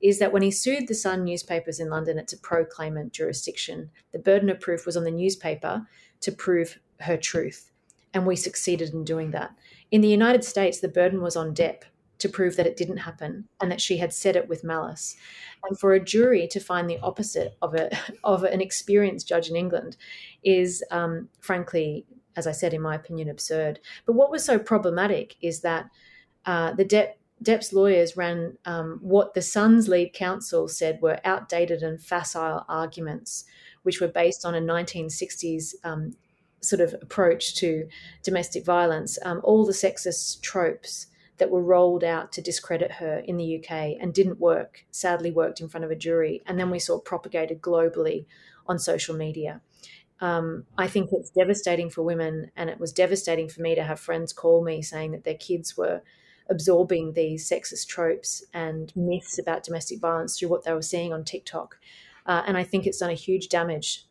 is 0.00 0.18
that 0.18 0.32
when 0.32 0.42
he 0.42 0.50
sued 0.50 0.88
the 0.88 0.94
Sun 0.94 1.24
newspapers 1.24 1.80
in 1.80 1.90
London, 1.90 2.18
it's 2.18 2.32
a 2.32 2.38
pro-claimant 2.38 3.12
jurisdiction. 3.12 3.90
The 4.12 4.18
burden 4.18 4.50
of 4.50 4.60
proof 4.60 4.86
was 4.86 4.96
on 4.96 5.04
the 5.04 5.10
newspaper 5.10 5.86
to 6.20 6.32
prove 6.32 6.78
her 7.00 7.16
truth, 7.16 7.70
and 8.14 8.26
we 8.26 8.36
succeeded 8.36 8.92
in 8.92 9.04
doing 9.04 9.32
that. 9.32 9.50
In 9.90 10.00
the 10.00 10.08
United 10.08 10.44
States, 10.44 10.80
the 10.80 10.88
burden 10.88 11.20
was 11.20 11.36
on 11.36 11.54
Depp 11.54 11.82
to 12.22 12.28
prove 12.28 12.54
that 12.54 12.68
it 12.68 12.76
didn't 12.76 12.98
happen 12.98 13.44
and 13.60 13.68
that 13.68 13.80
she 13.80 13.96
had 13.96 14.12
said 14.12 14.36
it 14.36 14.48
with 14.48 14.62
malice. 14.62 15.16
And 15.64 15.76
for 15.78 15.92
a 15.92 16.04
jury 16.04 16.46
to 16.52 16.60
find 16.60 16.88
the 16.88 17.00
opposite 17.00 17.56
of 17.60 17.74
a 17.74 17.90
of 18.24 18.44
an 18.44 18.60
experienced 18.60 19.28
judge 19.28 19.50
in 19.50 19.56
England 19.56 19.96
is, 20.44 20.84
um, 20.92 21.28
frankly, 21.40 22.06
as 22.36 22.46
I 22.46 22.52
said, 22.52 22.72
in 22.72 22.80
my 22.80 22.94
opinion, 22.94 23.28
absurd. 23.28 23.80
But 24.06 24.14
what 24.14 24.30
was 24.30 24.44
so 24.44 24.56
problematic 24.56 25.34
is 25.42 25.60
that 25.62 25.90
uh, 26.46 26.72
the 26.74 26.84
Depp 26.84 27.14
Depp's 27.42 27.72
lawyers 27.72 28.16
ran 28.16 28.56
um, 28.66 29.00
what 29.02 29.34
the 29.34 29.42
Sun's 29.42 29.88
lead 29.88 30.12
counsel 30.12 30.68
said 30.68 31.02
were 31.02 31.18
outdated 31.24 31.82
and 31.82 32.00
facile 32.00 32.64
arguments, 32.68 33.44
which 33.82 34.00
were 34.00 34.06
based 34.06 34.44
on 34.44 34.54
a 34.54 34.60
1960s 34.60 35.74
um, 35.82 36.14
sort 36.60 36.80
of 36.80 36.94
approach 37.02 37.56
to 37.56 37.88
domestic 38.22 38.64
violence. 38.64 39.18
Um, 39.24 39.40
all 39.42 39.66
the 39.66 39.72
sexist 39.72 40.40
tropes 40.42 41.08
that 41.42 41.50
were 41.50 41.60
rolled 41.60 42.04
out 42.04 42.30
to 42.30 42.40
discredit 42.40 42.92
her 42.92 43.18
in 43.18 43.36
the 43.36 43.58
UK 43.58 43.96
and 44.00 44.14
didn't 44.14 44.38
work, 44.38 44.86
sadly, 44.92 45.32
worked 45.32 45.60
in 45.60 45.68
front 45.68 45.84
of 45.84 45.90
a 45.90 45.96
jury. 45.96 46.40
And 46.46 46.56
then 46.56 46.70
we 46.70 46.78
saw 46.78 47.00
propagated 47.00 47.60
globally 47.60 48.26
on 48.68 48.78
social 48.78 49.16
media. 49.16 49.60
Um, 50.20 50.66
I 50.78 50.86
think 50.86 51.10
it's 51.10 51.30
devastating 51.30 51.90
for 51.90 52.02
women, 52.04 52.52
and 52.54 52.70
it 52.70 52.78
was 52.78 52.92
devastating 52.92 53.48
for 53.48 53.60
me 53.60 53.74
to 53.74 53.82
have 53.82 53.98
friends 53.98 54.32
call 54.32 54.62
me 54.62 54.82
saying 54.82 55.10
that 55.10 55.24
their 55.24 55.34
kids 55.34 55.76
were 55.76 56.02
absorbing 56.48 57.14
these 57.14 57.50
sexist 57.50 57.88
tropes 57.88 58.44
and 58.54 58.92
myths 58.94 59.36
about 59.36 59.64
domestic 59.64 59.98
violence 59.98 60.38
through 60.38 60.48
what 60.48 60.62
they 60.62 60.72
were 60.72 60.80
seeing 60.80 61.12
on 61.12 61.24
TikTok. 61.24 61.80
Uh, 62.24 62.44
and 62.46 62.56
I 62.56 62.62
think 62.62 62.86
it's 62.86 62.98
done 62.98 63.10
a 63.10 63.14
huge 63.14 63.48
damage 63.48 64.06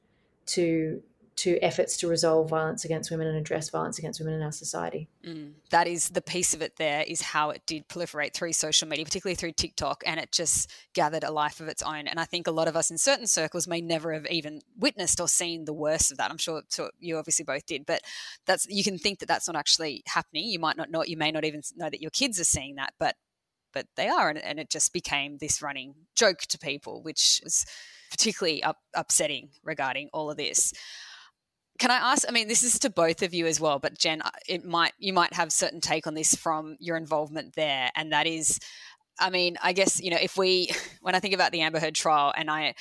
to 0.48 1.02
to 1.42 1.58
efforts 1.64 1.98
to 1.98 2.08
resolve 2.08 2.48
violence 2.50 2.86
against 2.86 3.10
women 3.10 3.26
and 3.26 3.36
address 3.36 3.70
violence 3.70 3.98
against 3.98 4.20
women 4.20 4.36
in 4.36 4.44
our 4.44 4.52
society. 4.52 5.10
Mm, 5.26 5.54
that 5.72 5.88
is 5.88 6.10
the 6.10 6.22
piece 6.22 6.54
of 6.54 6.62
it 6.62 6.76
there 6.78 7.04
is 7.08 7.22
how 7.22 7.50
it 7.50 7.64
did 7.66 7.88
proliferate 7.88 8.34
through 8.36 8.54
social 8.54 8.88
media, 8.88 9.04
particularly 9.04 9.34
through 9.34 9.54
TikTok, 9.54 10.04
and 10.06 10.20
it 10.20 10.32
just 10.32 10.72
gathered 10.94 11.24
a 11.24 11.32
life 11.32 11.60
of 11.60 11.68
its 11.68 11.82
own. 11.82 12.08
And 12.08 12.20
I 12.20 12.26
think 12.26 12.46
a 12.46 12.52
lot 12.52 12.68
of 12.68 12.76
us 12.76 12.92
in 12.92 13.00
certain 13.00 13.26
circles 13.26 13.68
may 13.68 13.82
never 13.82 14.14
have 14.14 14.28
even 14.28 14.62
witnessed 14.78 15.20
or 15.20 15.28
seen 15.28 15.66
the 15.66 15.74
worst 15.74 16.12
of 16.12 16.20
that. 16.20 16.30
I'm 16.30 16.38
sure 16.38 16.62
you 17.00 17.18
obviously 17.18 17.44
both 17.44 17.66
did, 17.66 17.88
but 17.88 18.02
that's 18.46 18.68
you 18.70 18.84
can 18.84 19.00
think 19.00 19.18
that 19.20 19.28
that's 19.28 19.48
not 19.48 19.56
actually 19.56 20.04
happening. 20.06 20.46
You 20.46 20.60
might 20.60 20.78
not 20.78 20.92
know, 20.92 21.04
you 21.04 21.18
may 21.18 21.32
not 21.32 21.44
even 21.44 21.62
know 21.76 21.90
that 21.90 22.02
your 22.02 22.12
kids 22.12 22.40
are 22.40 22.46
seeing 22.46 22.76
that, 22.76 22.94
but 23.00 23.16
but 23.74 23.88
they 23.96 24.10
are, 24.10 24.30
and, 24.30 24.38
and 24.38 24.60
it 24.60 24.70
just 24.70 24.94
became 24.94 25.38
this 25.38 25.62
running 25.62 25.96
joke 26.14 26.42
to 26.50 26.60
people, 26.60 27.02
which 27.02 27.40
was 27.44 27.66
particularly 28.12 28.62
up, 28.62 28.78
upsetting 28.94 29.50
regarding 29.64 30.10
all 30.14 30.30
of 30.30 30.38
this. 30.38 30.74
Can 31.80 31.92
I 31.92 31.96
ask? 31.96 32.26
I 32.28 32.32
mean, 32.32 32.48
this 32.48 32.64
is 32.64 32.78
to 32.80 32.90
both 32.90 33.24
of 33.24 33.34
you 33.34 33.48
as 33.48 33.60
well, 33.60 33.80
but 33.80 33.98
Jen, 33.98 34.22
it 34.48 34.64
might 34.64 34.94
you 35.00 35.14
might 35.14 35.34
have 35.34 35.52
certain 35.52 35.82
take 35.82 36.06
on 36.06 36.14
this 36.14 36.36
from 36.36 36.78
your 36.80 36.96
involvement 36.96 37.56
there, 37.56 37.90
and 37.96 38.12
that 38.12 38.28
is, 38.28 38.60
I 39.20 39.30
mean, 39.30 39.58
I 39.64 39.74
guess 39.74 40.00
you 40.00 40.12
know 40.12 40.20
if 40.22 40.38
we, 40.38 40.72
when 41.02 41.16
I 41.16 41.20
think 41.20 41.34
about 41.34 41.52
the 41.52 41.62
Amber 41.62 41.80
Heard 41.80 41.96
trial, 41.96 42.34
and 42.36 42.52
I 42.52 42.76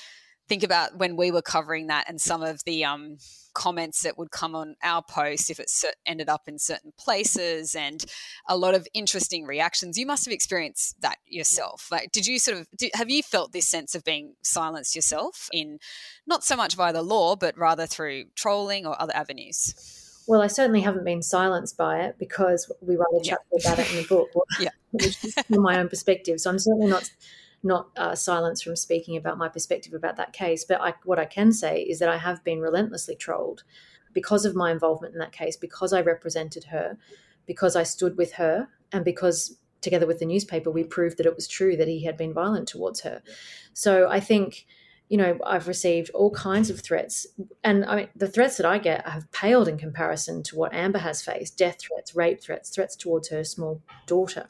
think 0.49 0.63
about 0.65 0.97
when 0.97 1.17
we 1.17 1.31
were 1.31 1.43
covering 1.43 1.87
that 1.87 2.07
and 2.09 2.21
some 2.21 2.43
of 2.43 2.63
the 2.65 2.85
um, 2.85 3.17
comments 3.55 4.03
that 4.03 4.19
would 4.19 4.31
come 4.31 4.55
on 4.55 4.77
our 4.83 5.03
post 5.03 5.51
if 5.51 5.59
it 5.59 5.71
ended 6.07 6.29
up 6.29 6.43
in 6.47 6.59
certain 6.59 6.93
places 6.99 7.75
and 7.75 8.05
a 8.49 8.57
lot 8.57 8.75
of 8.75 8.87
interesting 8.95 9.45
reactions 9.45 9.99
you 9.99 10.07
must 10.07 10.25
have 10.25 10.33
experienced 10.33 11.01
that 11.01 11.19
yourself 11.27 11.89
like 11.91 12.11
did 12.13 12.27
you 12.27 12.39
sort 12.39 12.59
of 12.59 12.67
did, 12.77 12.91
have 12.95 13.11
you 13.11 13.23
felt 13.23 13.53
this 13.53 13.69
sense 13.69 13.95
of 13.95 14.05
being 14.05 14.35
silenced 14.43 14.95
yourself 14.95 15.49
in 15.53 15.79
not 16.27 16.45
so 16.45 16.57
much 16.57 16.75
via 16.75 16.93
the 16.93 17.03
law 17.03 17.37
but 17.37 17.57
rather 17.57 17.87
through 17.87 18.25
trolling 18.35 18.87
or 18.87 19.01
other 19.01 19.15
avenues 19.15 20.07
well, 20.31 20.43
I 20.43 20.47
certainly 20.47 20.81
haven't 20.83 21.05
been 21.05 21.23
silenced 21.23 21.77
by 21.77 22.03
it 22.03 22.15
because 22.17 22.71
we 22.81 22.95
write 22.95 23.09
a 23.19 23.21
chapter 23.21 23.45
yeah. 23.51 23.73
about 23.73 23.79
it 23.81 23.91
in 23.91 23.97
the 23.97 24.07
book, 24.07 24.31
yeah. 24.61 24.69
which 24.93 25.25
is 25.25 25.35
from 25.35 25.61
my 25.63 25.81
own 25.81 25.89
perspective. 25.89 26.41
So 26.41 26.51
I'm 26.51 26.59
certainly 26.61 26.87
not 26.87 27.11
not 27.63 27.89
uh, 27.97 28.15
silenced 28.15 28.65
from 28.65 28.77
speaking 28.77 29.17
about 29.17 29.39
my 29.39 29.49
perspective 29.49 29.95
about 29.95 30.17
that 30.17 30.33
case. 30.33 30.65
But 30.65 30.81
I, 30.81 30.95
what 31.05 31.19
I 31.19 31.27
can 31.27 31.53
say 31.53 31.83
is 31.83 31.99
that 31.99 32.09
I 32.09 32.17
have 32.17 32.43
been 32.45 32.61
relentlessly 32.61 33.17
trolled 33.17 33.65
because 34.13 34.45
of 34.45 34.57
my 34.57 34.71
involvement 34.71 35.15
in 35.15 35.21
that 35.21 35.33
case, 35.33 35.57
because 35.57 35.93
I 35.93 36.01
represented 36.01 36.65
her, 36.65 36.97
because 37.47 37.77
I 37.77 37.83
stood 37.83 38.17
with 38.17 38.33
her, 38.33 38.69
and 38.93 39.05
because 39.05 39.57
together 39.81 40.07
with 40.07 40.19
the 40.19 40.27
newspaper 40.27 40.71
we 40.71 40.85
proved 40.85 41.17
that 41.17 41.27
it 41.27 41.35
was 41.35 41.49
true 41.49 41.75
that 41.77 41.89
he 41.89 42.05
had 42.05 42.17
been 42.17 42.35
violent 42.35 42.69
towards 42.69 43.01
her. 43.01 43.23
So 43.73 44.09
I 44.11 44.21
think 44.21 44.67
you 45.11 45.17
know, 45.17 45.37
I've 45.45 45.67
received 45.67 46.11
all 46.11 46.31
kinds 46.31 46.71
of 46.71 46.81
threats. 46.81 47.27
And 47.65 47.85
I 47.85 47.97
mean, 47.97 48.09
the 48.15 48.29
threats 48.29 48.57
that 48.59 48.65
I 48.65 48.79
get 48.79 49.07
have 49.09 49.31
paled 49.33 49.67
in 49.67 49.77
comparison 49.77 50.45
to 50.45 50.57
what 50.57 50.73
Amber 50.73 51.01
has 51.01 51.21
faced 51.21 51.59
death 51.59 51.79
threats, 51.81 52.15
rape 52.15 52.41
threats, 52.41 52.71
threats 52.71 52.95
towards 52.95 53.29
her 53.31 53.43
small 53.43 53.83
daughter. 54.07 54.47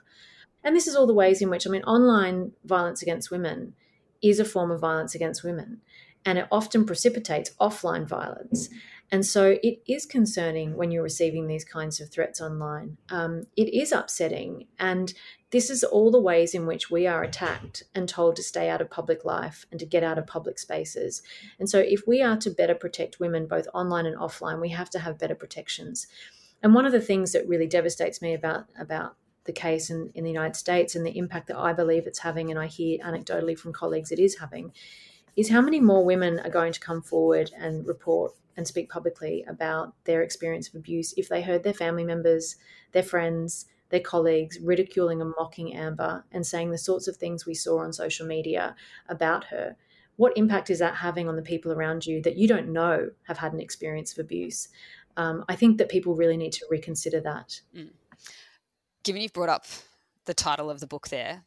And 0.62 0.76
this 0.76 0.86
is 0.86 0.96
all 0.96 1.06
the 1.06 1.14
ways 1.14 1.40
in 1.40 1.50
which, 1.50 1.66
I 1.66 1.70
mean, 1.70 1.82
online 1.84 2.52
violence 2.64 3.02
against 3.02 3.30
women 3.30 3.74
is 4.22 4.38
a 4.38 4.44
form 4.44 4.70
of 4.70 4.80
violence 4.80 5.14
against 5.14 5.42
women, 5.42 5.80
and 6.24 6.38
it 6.38 6.46
often 6.52 6.84
precipitates 6.84 7.50
offline 7.60 8.06
violence. 8.06 8.68
And 9.12 9.26
so 9.26 9.58
it 9.62 9.82
is 9.86 10.06
concerning 10.06 10.76
when 10.76 10.90
you're 10.90 11.02
receiving 11.02 11.46
these 11.46 11.64
kinds 11.64 12.00
of 12.00 12.10
threats 12.10 12.40
online. 12.40 12.96
Um, 13.08 13.46
it 13.56 13.68
is 13.74 13.90
upsetting. 13.90 14.68
And 14.78 15.12
this 15.50 15.68
is 15.68 15.82
all 15.82 16.12
the 16.12 16.20
ways 16.20 16.54
in 16.54 16.64
which 16.64 16.90
we 16.90 17.08
are 17.08 17.24
attacked 17.24 17.82
and 17.92 18.08
told 18.08 18.36
to 18.36 18.42
stay 18.42 18.68
out 18.68 18.80
of 18.80 18.88
public 18.88 19.24
life 19.24 19.66
and 19.70 19.80
to 19.80 19.86
get 19.86 20.04
out 20.04 20.18
of 20.18 20.28
public 20.28 20.60
spaces. 20.60 21.22
And 21.58 21.68
so, 21.68 21.78
if 21.78 22.06
we 22.06 22.22
are 22.22 22.36
to 22.36 22.50
better 22.50 22.74
protect 22.74 23.18
women, 23.18 23.46
both 23.46 23.66
online 23.74 24.06
and 24.06 24.16
offline, 24.16 24.60
we 24.60 24.68
have 24.68 24.90
to 24.90 25.00
have 25.00 25.18
better 25.18 25.34
protections. 25.34 26.06
And 26.62 26.74
one 26.74 26.86
of 26.86 26.92
the 26.92 27.00
things 27.00 27.32
that 27.32 27.48
really 27.48 27.66
devastates 27.66 28.22
me 28.22 28.32
about, 28.32 28.66
about 28.78 29.16
the 29.50 29.60
case 29.60 29.90
in, 29.90 30.12
in 30.14 30.22
the 30.22 30.30
United 30.30 30.54
States 30.54 30.94
and 30.94 31.04
the 31.04 31.18
impact 31.18 31.48
that 31.48 31.58
I 31.58 31.72
believe 31.72 32.06
it's 32.06 32.20
having, 32.20 32.50
and 32.50 32.58
I 32.58 32.66
hear 32.66 33.00
anecdotally 33.00 33.58
from 33.58 33.72
colleagues 33.72 34.12
it 34.12 34.20
is 34.20 34.38
having, 34.38 34.72
is 35.34 35.50
how 35.50 35.60
many 35.60 35.80
more 35.80 36.04
women 36.04 36.38
are 36.38 36.50
going 36.50 36.72
to 36.72 36.78
come 36.78 37.02
forward 37.02 37.50
and 37.58 37.84
report 37.84 38.32
and 38.56 38.66
speak 38.66 38.88
publicly 38.88 39.44
about 39.48 39.92
their 40.04 40.22
experience 40.22 40.68
of 40.68 40.76
abuse 40.76 41.12
if 41.16 41.28
they 41.28 41.42
heard 41.42 41.64
their 41.64 41.74
family 41.74 42.04
members, 42.04 42.56
their 42.92 43.02
friends, 43.02 43.66
their 43.88 43.98
colleagues 43.98 44.60
ridiculing 44.60 45.20
and 45.20 45.34
mocking 45.36 45.74
Amber 45.74 46.24
and 46.30 46.46
saying 46.46 46.70
the 46.70 46.78
sorts 46.78 47.08
of 47.08 47.16
things 47.16 47.44
we 47.44 47.54
saw 47.54 47.80
on 47.80 47.92
social 47.92 48.26
media 48.26 48.76
about 49.08 49.44
her. 49.46 49.74
What 50.14 50.36
impact 50.36 50.70
is 50.70 50.78
that 50.78 50.94
having 50.94 51.28
on 51.28 51.34
the 51.34 51.42
people 51.42 51.72
around 51.72 52.06
you 52.06 52.22
that 52.22 52.36
you 52.36 52.46
don't 52.46 52.72
know 52.72 53.10
have 53.26 53.38
had 53.38 53.52
an 53.52 53.60
experience 53.60 54.12
of 54.12 54.18
abuse? 54.18 54.68
Um, 55.16 55.44
I 55.48 55.56
think 55.56 55.78
that 55.78 55.88
people 55.88 56.14
really 56.14 56.36
need 56.36 56.52
to 56.52 56.66
reconsider 56.70 57.20
that. 57.22 57.60
Mm 57.74 57.88
given 59.04 59.22
you've 59.22 59.32
brought 59.32 59.48
up 59.48 59.66
the 60.26 60.34
title 60.34 60.70
of 60.70 60.80
the 60.80 60.86
book 60.86 61.08
there, 61.08 61.44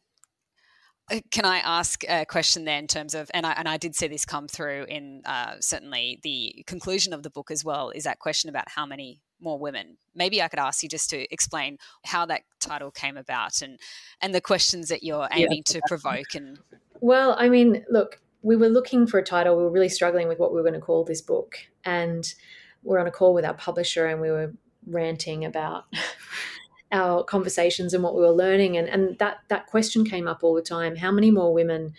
uh, 1.10 1.20
can 1.30 1.44
I 1.44 1.58
ask 1.58 2.02
a 2.08 2.24
question 2.24 2.64
there 2.64 2.78
in 2.78 2.86
terms 2.86 3.14
of, 3.14 3.30
and 3.34 3.44
I, 3.44 3.52
and 3.52 3.68
I 3.68 3.76
did 3.76 3.94
see 3.94 4.08
this 4.08 4.24
come 4.24 4.48
through 4.48 4.86
in 4.88 5.22
uh, 5.26 5.56
certainly 5.60 6.18
the 6.22 6.64
conclusion 6.66 7.12
of 7.12 7.22
the 7.22 7.30
book 7.30 7.50
as 7.50 7.64
well, 7.64 7.90
is 7.90 8.04
that 8.04 8.18
question 8.18 8.48
about 8.48 8.68
how 8.68 8.86
many 8.86 9.20
more 9.40 9.58
women. 9.58 9.98
Maybe 10.14 10.40
I 10.40 10.48
could 10.48 10.58
ask 10.58 10.82
you 10.82 10.88
just 10.88 11.10
to 11.10 11.32
explain 11.32 11.76
how 12.04 12.24
that 12.26 12.42
title 12.60 12.90
came 12.90 13.16
about 13.16 13.60
and 13.60 13.78
and 14.20 14.34
the 14.34 14.40
questions 14.40 14.88
that 14.88 15.02
you're 15.02 15.28
aiming 15.32 15.62
yeah. 15.66 15.74
to 15.74 15.80
provoke. 15.86 16.34
And 16.34 16.58
well, 17.00 17.36
I 17.38 17.48
mean, 17.48 17.84
look, 17.90 18.20
we 18.42 18.56
were 18.56 18.68
looking 18.68 19.06
for 19.06 19.18
a 19.18 19.22
title. 19.22 19.56
We 19.56 19.64
were 19.64 19.70
really 19.70 19.88
struggling 19.88 20.28
with 20.28 20.38
what 20.38 20.52
we 20.52 20.56
were 20.56 20.62
going 20.62 20.80
to 20.80 20.80
call 20.80 21.04
this 21.04 21.20
book, 21.20 21.56
and 21.84 22.32
we're 22.82 22.98
on 22.98 23.06
a 23.06 23.10
call 23.10 23.34
with 23.34 23.44
our 23.44 23.54
publisher, 23.54 24.06
and 24.06 24.20
we 24.20 24.30
were 24.30 24.54
ranting 24.86 25.44
about 25.44 25.84
our 26.94 27.24
conversations 27.24 27.92
and 27.92 28.02
what 28.02 28.14
we 28.14 28.22
were 28.22 28.30
learning. 28.30 28.76
And, 28.76 28.88
and 28.88 29.18
that 29.18 29.38
that 29.48 29.66
question 29.66 30.04
came 30.04 30.26
up 30.28 30.42
all 30.42 30.54
the 30.54 30.62
time. 30.62 30.96
How 30.96 31.10
many 31.10 31.30
more 31.30 31.52
women 31.52 31.92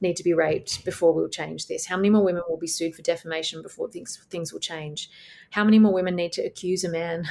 need 0.00 0.16
to 0.16 0.24
be 0.24 0.34
raped 0.34 0.84
before 0.84 1.14
we'll 1.14 1.28
change 1.28 1.68
this? 1.68 1.86
How 1.86 1.96
many 1.96 2.10
more 2.10 2.24
women 2.24 2.42
will 2.48 2.58
be 2.58 2.66
sued 2.66 2.94
for 2.94 3.02
defamation 3.02 3.62
before 3.62 3.88
things 3.88 4.18
things 4.28 4.52
will 4.52 4.60
change? 4.60 5.08
How 5.50 5.64
many 5.64 5.78
more 5.78 5.92
women 5.94 6.16
need 6.16 6.32
to 6.32 6.42
accuse 6.42 6.84
a 6.84 6.90
man 6.90 7.28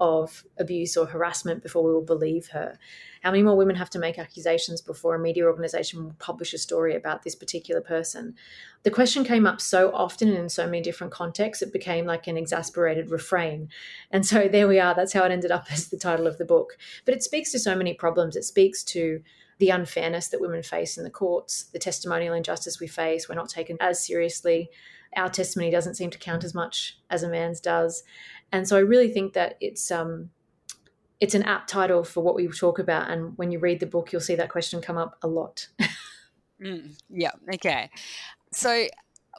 of 0.00 0.44
abuse 0.58 0.96
or 0.96 1.06
harassment 1.06 1.62
before 1.62 1.82
we 1.82 1.92
will 1.92 2.02
believe 2.02 2.48
her 2.48 2.78
how 3.22 3.30
many 3.30 3.42
more 3.42 3.56
women 3.56 3.76
have 3.76 3.90
to 3.90 3.98
make 3.98 4.18
accusations 4.18 4.80
before 4.80 5.14
a 5.14 5.18
media 5.18 5.44
organization 5.44 6.04
will 6.04 6.14
publish 6.18 6.54
a 6.54 6.58
story 6.58 6.94
about 6.94 7.22
this 7.22 7.34
particular 7.34 7.80
person? 7.80 8.34
The 8.84 8.90
question 8.90 9.24
came 9.24 9.46
up 9.46 9.60
so 9.60 9.90
often 9.92 10.28
and 10.28 10.38
in 10.38 10.48
so 10.48 10.66
many 10.66 10.80
different 10.80 11.12
contexts, 11.12 11.62
it 11.62 11.72
became 11.72 12.06
like 12.06 12.26
an 12.26 12.36
exasperated 12.36 13.10
refrain. 13.10 13.68
And 14.10 14.24
so 14.24 14.48
there 14.48 14.68
we 14.68 14.78
are. 14.78 14.94
That's 14.94 15.12
how 15.12 15.24
it 15.24 15.32
ended 15.32 15.50
up 15.50 15.66
as 15.70 15.88
the 15.88 15.98
title 15.98 16.26
of 16.26 16.38
the 16.38 16.44
book. 16.44 16.78
But 17.04 17.14
it 17.14 17.22
speaks 17.22 17.50
to 17.52 17.58
so 17.58 17.74
many 17.74 17.94
problems. 17.94 18.36
It 18.36 18.44
speaks 18.44 18.84
to 18.84 19.22
the 19.58 19.70
unfairness 19.70 20.28
that 20.28 20.40
women 20.40 20.62
face 20.62 20.96
in 20.96 21.02
the 21.02 21.10
courts, 21.10 21.64
the 21.64 21.80
testimonial 21.80 22.34
injustice 22.34 22.78
we 22.78 22.86
face. 22.86 23.28
We're 23.28 23.34
not 23.34 23.48
taken 23.48 23.76
as 23.80 24.04
seriously. 24.04 24.70
Our 25.16 25.28
testimony 25.28 25.70
doesn't 25.70 25.94
seem 25.94 26.10
to 26.10 26.18
count 26.18 26.44
as 26.44 26.54
much 26.54 26.98
as 27.10 27.22
a 27.22 27.28
man's 27.28 27.60
does. 27.60 28.02
And 28.52 28.66
so 28.66 28.76
I 28.76 28.80
really 28.80 29.10
think 29.10 29.32
that 29.34 29.56
it's 29.60 29.90
um, 29.90 30.30
it's 31.20 31.34
an 31.34 31.42
apt 31.42 31.68
title 31.68 32.04
for 32.04 32.22
what 32.22 32.34
we 32.34 32.46
talk 32.48 32.78
about. 32.78 33.10
And 33.10 33.36
when 33.36 33.50
you 33.50 33.58
read 33.58 33.80
the 33.80 33.86
book, 33.86 34.12
you'll 34.12 34.20
see 34.20 34.36
that 34.36 34.50
question 34.50 34.80
come 34.80 34.96
up 34.96 35.18
a 35.22 35.28
lot. 35.28 35.68
mm, 36.62 36.96
yeah. 37.10 37.32
Okay. 37.54 37.90
So 38.52 38.86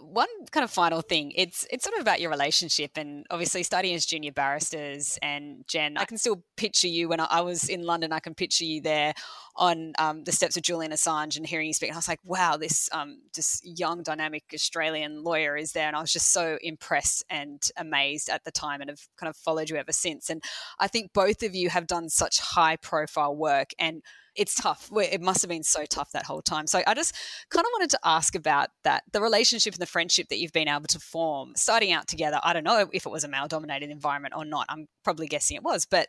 one 0.01 0.27
kind 0.51 0.63
of 0.63 0.71
final 0.71 1.01
thing 1.01 1.31
it's 1.35 1.65
it's 1.71 1.83
sort 1.83 1.95
of 1.95 2.01
about 2.01 2.21
your 2.21 2.29
relationship 2.29 2.91
and 2.95 3.25
obviously 3.29 3.63
studying 3.63 3.95
as 3.95 4.05
junior 4.05 4.31
barristers 4.31 5.19
and 5.21 5.63
jen 5.67 5.97
i 5.97 6.05
can 6.05 6.17
still 6.17 6.43
picture 6.57 6.87
you 6.87 7.09
when 7.09 7.19
i, 7.19 7.27
I 7.29 7.41
was 7.41 7.69
in 7.69 7.83
london 7.83 8.11
i 8.11 8.19
can 8.19 8.33
picture 8.33 8.65
you 8.65 8.81
there 8.81 9.13
on 9.55 9.93
um, 9.99 10.23
the 10.23 10.31
steps 10.31 10.57
of 10.57 10.63
julian 10.63 10.91
assange 10.91 11.37
and 11.37 11.45
hearing 11.45 11.67
you 11.67 11.73
speak 11.73 11.89
and 11.89 11.95
i 11.95 11.97
was 11.97 12.07
like 12.07 12.19
wow 12.23 12.57
this 12.57 12.89
um, 12.91 13.19
just 13.33 13.65
young 13.65 14.03
dynamic 14.03 14.43
australian 14.53 15.23
lawyer 15.23 15.55
is 15.55 15.73
there 15.73 15.87
and 15.87 15.95
i 15.95 16.01
was 16.01 16.13
just 16.13 16.31
so 16.31 16.57
impressed 16.61 17.23
and 17.29 17.69
amazed 17.77 18.29
at 18.29 18.43
the 18.43 18.51
time 18.51 18.81
and 18.81 18.89
have 18.89 19.01
kind 19.17 19.29
of 19.29 19.35
followed 19.35 19.69
you 19.69 19.75
ever 19.75 19.91
since 19.91 20.29
and 20.29 20.43
i 20.79 20.87
think 20.87 21.13
both 21.13 21.43
of 21.43 21.55
you 21.55 21.69
have 21.69 21.87
done 21.87 22.09
such 22.09 22.39
high 22.39 22.75
profile 22.77 23.35
work 23.35 23.71
and 23.79 24.01
it's 24.39 24.55
tough. 24.55 24.89
It 24.95 25.21
must 25.21 25.41
have 25.41 25.49
been 25.49 25.63
so 25.63 25.85
tough 25.85 26.11
that 26.13 26.25
whole 26.25 26.41
time. 26.41 26.65
So 26.65 26.81
I 26.87 26.93
just 26.93 27.13
kind 27.49 27.65
of 27.65 27.69
wanted 27.73 27.89
to 27.89 27.99
ask 28.05 28.35
about 28.35 28.69
that 28.85 29.03
the 29.11 29.21
relationship 29.21 29.73
and 29.73 29.81
the 29.81 29.85
friendship 29.85 30.29
that 30.29 30.39
you've 30.39 30.53
been 30.53 30.69
able 30.69 30.87
to 30.87 30.99
form 30.99 31.51
starting 31.57 31.91
out 31.91 32.07
together. 32.07 32.39
I 32.41 32.53
don't 32.53 32.63
know 32.63 32.89
if 32.93 33.05
it 33.05 33.09
was 33.09 33.25
a 33.25 33.27
male 33.27 33.49
dominated 33.49 33.89
environment 33.89 34.33
or 34.37 34.45
not. 34.45 34.65
I'm 34.69 34.87
probably 35.03 35.27
guessing 35.27 35.57
it 35.57 35.63
was, 35.63 35.85
but 35.85 36.07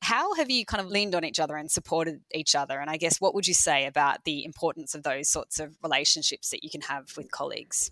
how 0.00 0.34
have 0.34 0.50
you 0.50 0.64
kind 0.64 0.80
of 0.80 0.90
leaned 0.90 1.14
on 1.14 1.24
each 1.24 1.38
other 1.38 1.56
and 1.56 1.70
supported 1.70 2.20
each 2.34 2.54
other? 2.54 2.80
And 2.80 2.88
I 2.88 2.96
guess 2.96 3.20
what 3.20 3.34
would 3.34 3.46
you 3.46 3.54
say 3.54 3.84
about 3.84 4.24
the 4.24 4.44
importance 4.44 4.94
of 4.94 5.02
those 5.02 5.28
sorts 5.28 5.60
of 5.60 5.76
relationships 5.82 6.48
that 6.50 6.64
you 6.64 6.70
can 6.70 6.80
have 6.82 7.12
with 7.14 7.30
colleagues? 7.30 7.90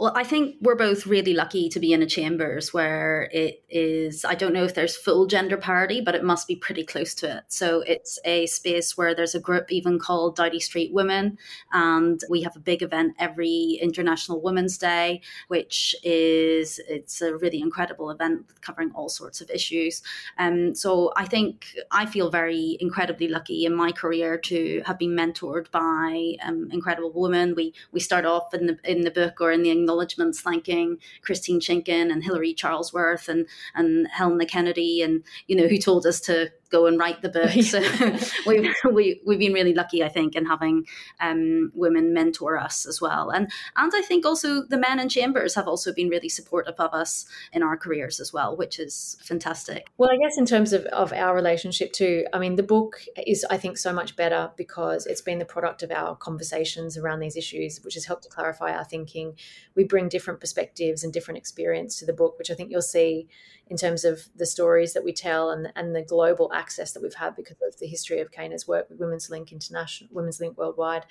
Well, 0.00 0.12
I 0.16 0.24
think 0.24 0.56
we're 0.62 0.76
both 0.76 1.06
really 1.06 1.34
lucky 1.34 1.68
to 1.68 1.78
be 1.78 1.92
in 1.92 2.00
a 2.00 2.06
chambers 2.06 2.72
where 2.72 3.28
it 3.34 3.62
is, 3.68 4.24
I 4.24 4.34
don't 4.34 4.54
know 4.54 4.64
if 4.64 4.74
there's 4.74 4.96
full 4.96 5.26
gender 5.26 5.58
parity, 5.58 6.00
but 6.00 6.14
it 6.14 6.24
must 6.24 6.48
be 6.48 6.56
pretty 6.56 6.84
close 6.84 7.14
to 7.16 7.36
it. 7.36 7.44
So 7.48 7.82
it's 7.82 8.18
a 8.24 8.46
space 8.46 8.96
where 8.96 9.14
there's 9.14 9.34
a 9.34 9.40
group 9.40 9.70
even 9.70 9.98
called 9.98 10.36
Doughty 10.36 10.58
Street 10.58 10.94
Women. 10.94 11.36
And 11.72 12.18
we 12.30 12.40
have 12.40 12.56
a 12.56 12.60
big 12.60 12.80
event 12.80 13.12
every 13.18 13.78
International 13.82 14.40
Women's 14.40 14.78
Day, 14.78 15.20
which 15.48 15.94
is, 16.02 16.80
it's 16.88 17.20
a 17.20 17.36
really 17.36 17.60
incredible 17.60 18.08
event 18.08 18.46
covering 18.62 18.92
all 18.94 19.10
sorts 19.10 19.42
of 19.42 19.50
issues. 19.50 20.00
Um, 20.38 20.74
so 20.74 21.12
I 21.14 21.26
think 21.26 21.66
I 21.90 22.06
feel 22.06 22.30
very 22.30 22.78
incredibly 22.80 23.28
lucky 23.28 23.66
in 23.66 23.74
my 23.74 23.92
career 23.92 24.38
to 24.38 24.80
have 24.86 24.98
been 24.98 25.10
mentored 25.10 25.70
by 25.70 26.36
um, 26.42 26.70
incredible 26.72 27.12
women. 27.12 27.54
We, 27.54 27.74
we 27.92 28.00
start 28.00 28.24
off 28.24 28.54
in 28.54 28.64
the, 28.64 28.78
in 28.84 29.02
the 29.02 29.10
book 29.10 29.42
or 29.42 29.52
in 29.52 29.62
the 29.62 29.89
acknowledgements 29.90 30.40
thanking 30.40 30.98
Christine 31.22 31.60
Chinkin 31.60 32.10
and 32.12 32.22
Hilary 32.22 32.54
Charlesworth 32.54 33.28
and 33.28 33.46
and 33.74 34.06
Helena 34.08 34.46
Kennedy 34.46 35.02
and 35.02 35.24
you 35.48 35.56
know 35.56 35.66
who 35.66 35.78
told 35.78 36.06
us 36.06 36.20
to 36.22 36.52
go 36.70 36.86
and 36.86 36.98
write 36.98 37.22
the 37.22 37.28
book. 37.28 37.50
So 37.70 37.80
we've 38.46 38.74
we, 38.90 39.20
we've 39.26 39.38
been 39.38 39.52
really 39.52 39.74
lucky, 39.74 40.02
I 40.02 40.08
think, 40.08 40.34
in 40.34 40.46
having 40.46 40.86
um, 41.20 41.70
women 41.74 42.14
mentor 42.14 42.58
us 42.58 42.86
as 42.86 43.00
well, 43.00 43.30
and 43.30 43.50
and 43.76 43.92
I 43.94 44.02
think 44.02 44.24
also 44.24 44.62
the 44.62 44.78
men 44.78 44.98
in 44.98 45.08
chambers 45.08 45.54
have 45.54 45.68
also 45.68 45.92
been 45.92 46.08
really 46.08 46.28
supportive 46.28 46.74
of 46.78 46.92
us 46.94 47.26
in 47.52 47.62
our 47.62 47.76
careers 47.76 48.18
as 48.18 48.32
well, 48.32 48.56
which 48.56 48.78
is 48.78 49.18
fantastic. 49.22 49.88
Well, 49.98 50.10
I 50.10 50.16
guess 50.16 50.38
in 50.38 50.46
terms 50.46 50.72
of 50.72 50.84
of 50.86 51.12
our 51.12 51.34
relationship 51.34 51.92
too, 51.92 52.24
I 52.32 52.38
mean, 52.38 52.56
the 52.56 52.62
book 52.62 53.02
is 53.26 53.44
I 53.50 53.56
think 53.56 53.78
so 53.78 53.92
much 53.92 54.16
better 54.16 54.50
because 54.56 55.06
it's 55.06 55.22
been 55.22 55.38
the 55.38 55.44
product 55.44 55.82
of 55.82 55.90
our 55.90 56.16
conversations 56.16 56.96
around 56.96 57.20
these 57.20 57.36
issues, 57.36 57.80
which 57.84 57.94
has 57.94 58.06
helped 58.06 58.24
to 58.24 58.28
clarify 58.28 58.72
our 58.72 58.84
thinking. 58.84 59.34
We 59.74 59.84
bring 59.84 60.08
different 60.08 60.40
perspectives 60.40 61.04
and 61.04 61.12
different 61.12 61.38
experience 61.38 61.98
to 61.98 62.06
the 62.06 62.12
book, 62.12 62.38
which 62.38 62.50
I 62.50 62.54
think 62.54 62.70
you'll 62.70 62.82
see 62.82 63.28
in 63.70 63.76
terms 63.76 64.04
of 64.04 64.28
the 64.34 64.44
stories 64.44 64.92
that 64.92 65.04
we 65.04 65.12
tell 65.12 65.50
and, 65.50 65.72
and 65.76 65.94
the 65.94 66.02
global 66.02 66.52
access 66.52 66.92
that 66.92 67.02
we've 67.02 67.14
had 67.14 67.36
because 67.36 67.56
of 67.66 67.78
the 67.78 67.86
history 67.86 68.18
of 68.20 68.32
Keina's 68.32 68.66
work 68.66 68.90
with 68.90 68.98
Women's 68.98 69.30
Link 69.30 69.52
International, 69.52 70.10
Women's 70.12 70.40
Link 70.40 70.58
Worldwide. 70.58 71.06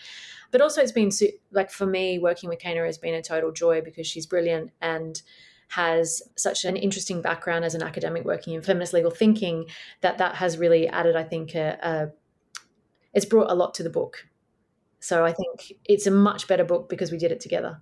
But 0.51 0.59
also, 0.59 0.81
it's 0.81 0.91
been 0.91 1.09
like 1.51 1.71
for 1.71 1.85
me, 1.85 2.19
working 2.19 2.49
with 2.49 2.59
Keina 2.59 2.85
has 2.85 2.97
been 2.97 3.13
a 3.13 3.21
total 3.21 3.53
joy 3.53 3.81
because 3.81 4.05
she's 4.05 4.25
brilliant 4.25 4.71
and 4.81 5.21
has 5.69 6.21
such 6.35 6.65
an 6.65 6.75
interesting 6.75 7.21
background 7.21 7.63
as 7.63 7.75
an 7.75 7.83
academic 7.83 8.25
working 8.25 8.53
in 8.53 8.61
feminist 8.61 8.91
legal 8.91 9.11
thinking 9.11 9.65
that 10.01 10.17
that 10.17 10.35
has 10.35 10.57
really 10.57 10.87
added, 10.89 11.15
I 11.15 11.23
think, 11.23 11.55
a, 11.55 11.77
a 11.81 12.09
it's 13.13 13.25
brought 13.25 13.49
a 13.49 13.55
lot 13.55 13.73
to 13.75 13.83
the 13.83 13.89
book. 13.89 14.27
So 14.99 15.23
I 15.23 15.31
think 15.31 15.71
it's 15.85 16.07
a 16.07 16.11
much 16.11 16.47
better 16.47 16.65
book 16.65 16.89
because 16.89 17.09
we 17.09 17.17
did 17.17 17.31
it 17.31 17.39
together. 17.39 17.81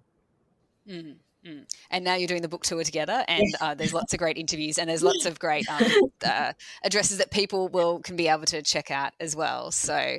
Mm. 0.87 1.15
Mm. 1.47 1.63
And 1.91 2.03
now 2.03 2.15
you're 2.15 2.27
doing 2.27 2.41
the 2.41 2.47
book 2.47 2.63
tour 2.63 2.83
together, 2.83 3.23
and 3.27 3.45
uh, 3.61 3.73
there's 3.73 3.93
lots 3.93 4.13
of 4.13 4.19
great 4.19 4.37
interviews, 4.37 4.77
and 4.77 4.89
there's 4.89 5.03
lots 5.03 5.25
of 5.25 5.39
great 5.39 5.69
um, 5.69 5.87
uh, 6.25 6.53
addresses 6.83 7.19
that 7.19 7.31
people 7.31 7.69
will 7.69 7.99
can 7.99 8.15
be 8.15 8.27
able 8.27 8.45
to 8.45 8.61
check 8.61 8.91
out 8.91 9.13
as 9.19 9.35
well. 9.35 9.71
So, 9.71 10.17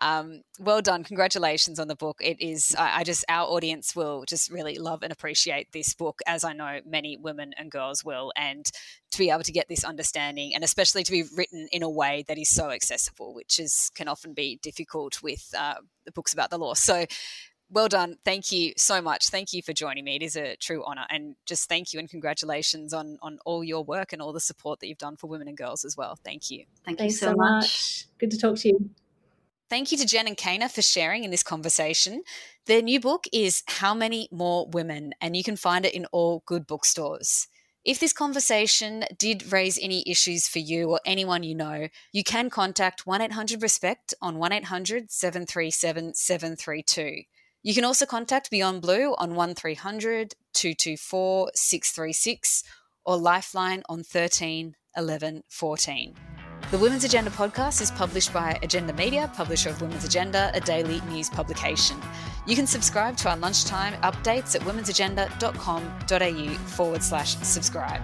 um, 0.00 0.42
well 0.60 0.80
done! 0.80 1.02
Congratulations 1.02 1.80
on 1.80 1.88
the 1.88 1.96
book. 1.96 2.18
It 2.20 2.40
is. 2.40 2.76
I, 2.78 3.00
I, 3.00 3.04
just 3.04 3.24
our 3.28 3.46
audience 3.48 3.96
will 3.96 4.24
just 4.28 4.50
really 4.50 4.78
love 4.78 5.02
and 5.02 5.12
appreciate 5.12 5.72
this 5.72 5.94
book, 5.94 6.20
as 6.26 6.44
I 6.44 6.52
know 6.52 6.80
many 6.86 7.16
women 7.16 7.52
and 7.58 7.70
girls 7.70 8.04
will, 8.04 8.32
and 8.36 8.64
to 9.10 9.18
be 9.18 9.30
able 9.30 9.42
to 9.42 9.52
get 9.52 9.68
this 9.68 9.84
understanding, 9.84 10.54
and 10.54 10.62
especially 10.62 11.02
to 11.02 11.12
be 11.12 11.24
written 11.34 11.66
in 11.72 11.82
a 11.82 11.90
way 11.90 12.24
that 12.28 12.38
is 12.38 12.50
so 12.50 12.70
accessible, 12.70 13.34
which 13.34 13.58
is 13.58 13.90
can 13.94 14.06
often 14.06 14.32
be 14.32 14.60
difficult 14.62 15.22
with 15.22 15.52
uh, 15.58 15.74
the 16.04 16.12
books 16.12 16.32
about 16.32 16.50
the 16.50 16.58
law. 16.58 16.74
So 16.74 17.06
well 17.70 17.88
done. 17.88 18.16
Thank 18.24 18.50
you 18.52 18.72
so 18.76 19.00
much. 19.02 19.28
Thank 19.28 19.52
you 19.52 19.62
for 19.62 19.72
joining 19.72 20.04
me. 20.04 20.16
It 20.16 20.22
is 20.22 20.36
a 20.36 20.56
true 20.56 20.82
honor. 20.86 21.04
And 21.10 21.36
just 21.46 21.68
thank 21.68 21.92
you 21.92 21.98
and 22.00 22.08
congratulations 22.08 22.92
on, 22.94 23.18
on 23.22 23.38
all 23.44 23.62
your 23.62 23.84
work 23.84 24.12
and 24.12 24.22
all 24.22 24.32
the 24.32 24.40
support 24.40 24.80
that 24.80 24.88
you've 24.88 24.98
done 24.98 25.16
for 25.16 25.26
women 25.28 25.48
and 25.48 25.56
girls 25.56 25.84
as 25.84 25.96
well. 25.96 26.18
Thank 26.24 26.50
you. 26.50 26.64
Thank 26.84 26.98
Thanks 26.98 27.14
you 27.14 27.18
so, 27.18 27.26
so 27.32 27.36
much. 27.36 27.62
much. 27.62 28.06
Good 28.18 28.30
to 28.30 28.38
talk 28.38 28.56
to 28.58 28.68
you. 28.68 28.90
Thank 29.68 29.92
you 29.92 29.98
to 29.98 30.06
Jen 30.06 30.26
and 30.26 30.36
Keina 30.36 30.70
for 30.70 30.80
sharing 30.80 31.24
in 31.24 31.30
this 31.30 31.42
conversation. 31.42 32.22
Their 32.64 32.80
new 32.80 33.00
book 33.00 33.26
is 33.34 33.62
How 33.66 33.92
Many 33.92 34.28
More 34.32 34.66
Women, 34.66 35.12
and 35.20 35.36
you 35.36 35.44
can 35.44 35.56
find 35.56 35.84
it 35.84 35.94
in 35.94 36.06
all 36.06 36.42
good 36.46 36.66
bookstores. 36.66 37.48
If 37.84 38.00
this 38.00 38.14
conversation 38.14 39.04
did 39.18 39.52
raise 39.52 39.78
any 39.78 40.02
issues 40.06 40.48
for 40.48 40.58
you 40.58 40.90
or 40.90 41.00
anyone 41.04 41.42
you 41.42 41.54
know, 41.54 41.88
you 42.12 42.24
can 42.24 42.48
contact 42.48 43.06
1 43.06 43.20
800 43.20 43.62
RESPECT 43.62 44.14
on 44.22 44.38
1 44.38 44.52
800 44.52 45.10
737 45.10 46.14
732. 46.14 47.22
You 47.68 47.74
can 47.74 47.84
also 47.84 48.06
contact 48.06 48.50
Beyond 48.50 48.80
Blue 48.80 49.14
on 49.18 49.34
1300 49.34 50.34
224 50.54 51.50
636 51.54 52.64
or 53.04 53.18
Lifeline 53.18 53.82
on 53.90 54.02
13 54.02 54.74
11 54.96 55.42
14. 55.50 56.14
The 56.70 56.78
Women's 56.78 57.04
Agenda 57.04 57.30
podcast 57.30 57.82
is 57.82 57.90
published 57.90 58.32
by 58.32 58.58
Agenda 58.62 58.94
Media, 58.94 59.30
publisher 59.36 59.68
of 59.68 59.82
Women's 59.82 60.06
Agenda, 60.06 60.50
a 60.54 60.60
daily 60.60 61.02
news 61.10 61.28
publication. 61.28 62.00
You 62.46 62.56
can 62.56 62.66
subscribe 62.66 63.18
to 63.18 63.28
our 63.28 63.36
lunchtime 63.36 63.92
updates 64.00 64.54
at 64.54 64.62
womensagenda.com.au 64.62 66.54
forward 66.68 67.02
slash 67.02 67.36
subscribe. 67.36 68.00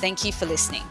Thank 0.00 0.22
you 0.22 0.32
for 0.32 0.44
listening. 0.44 0.82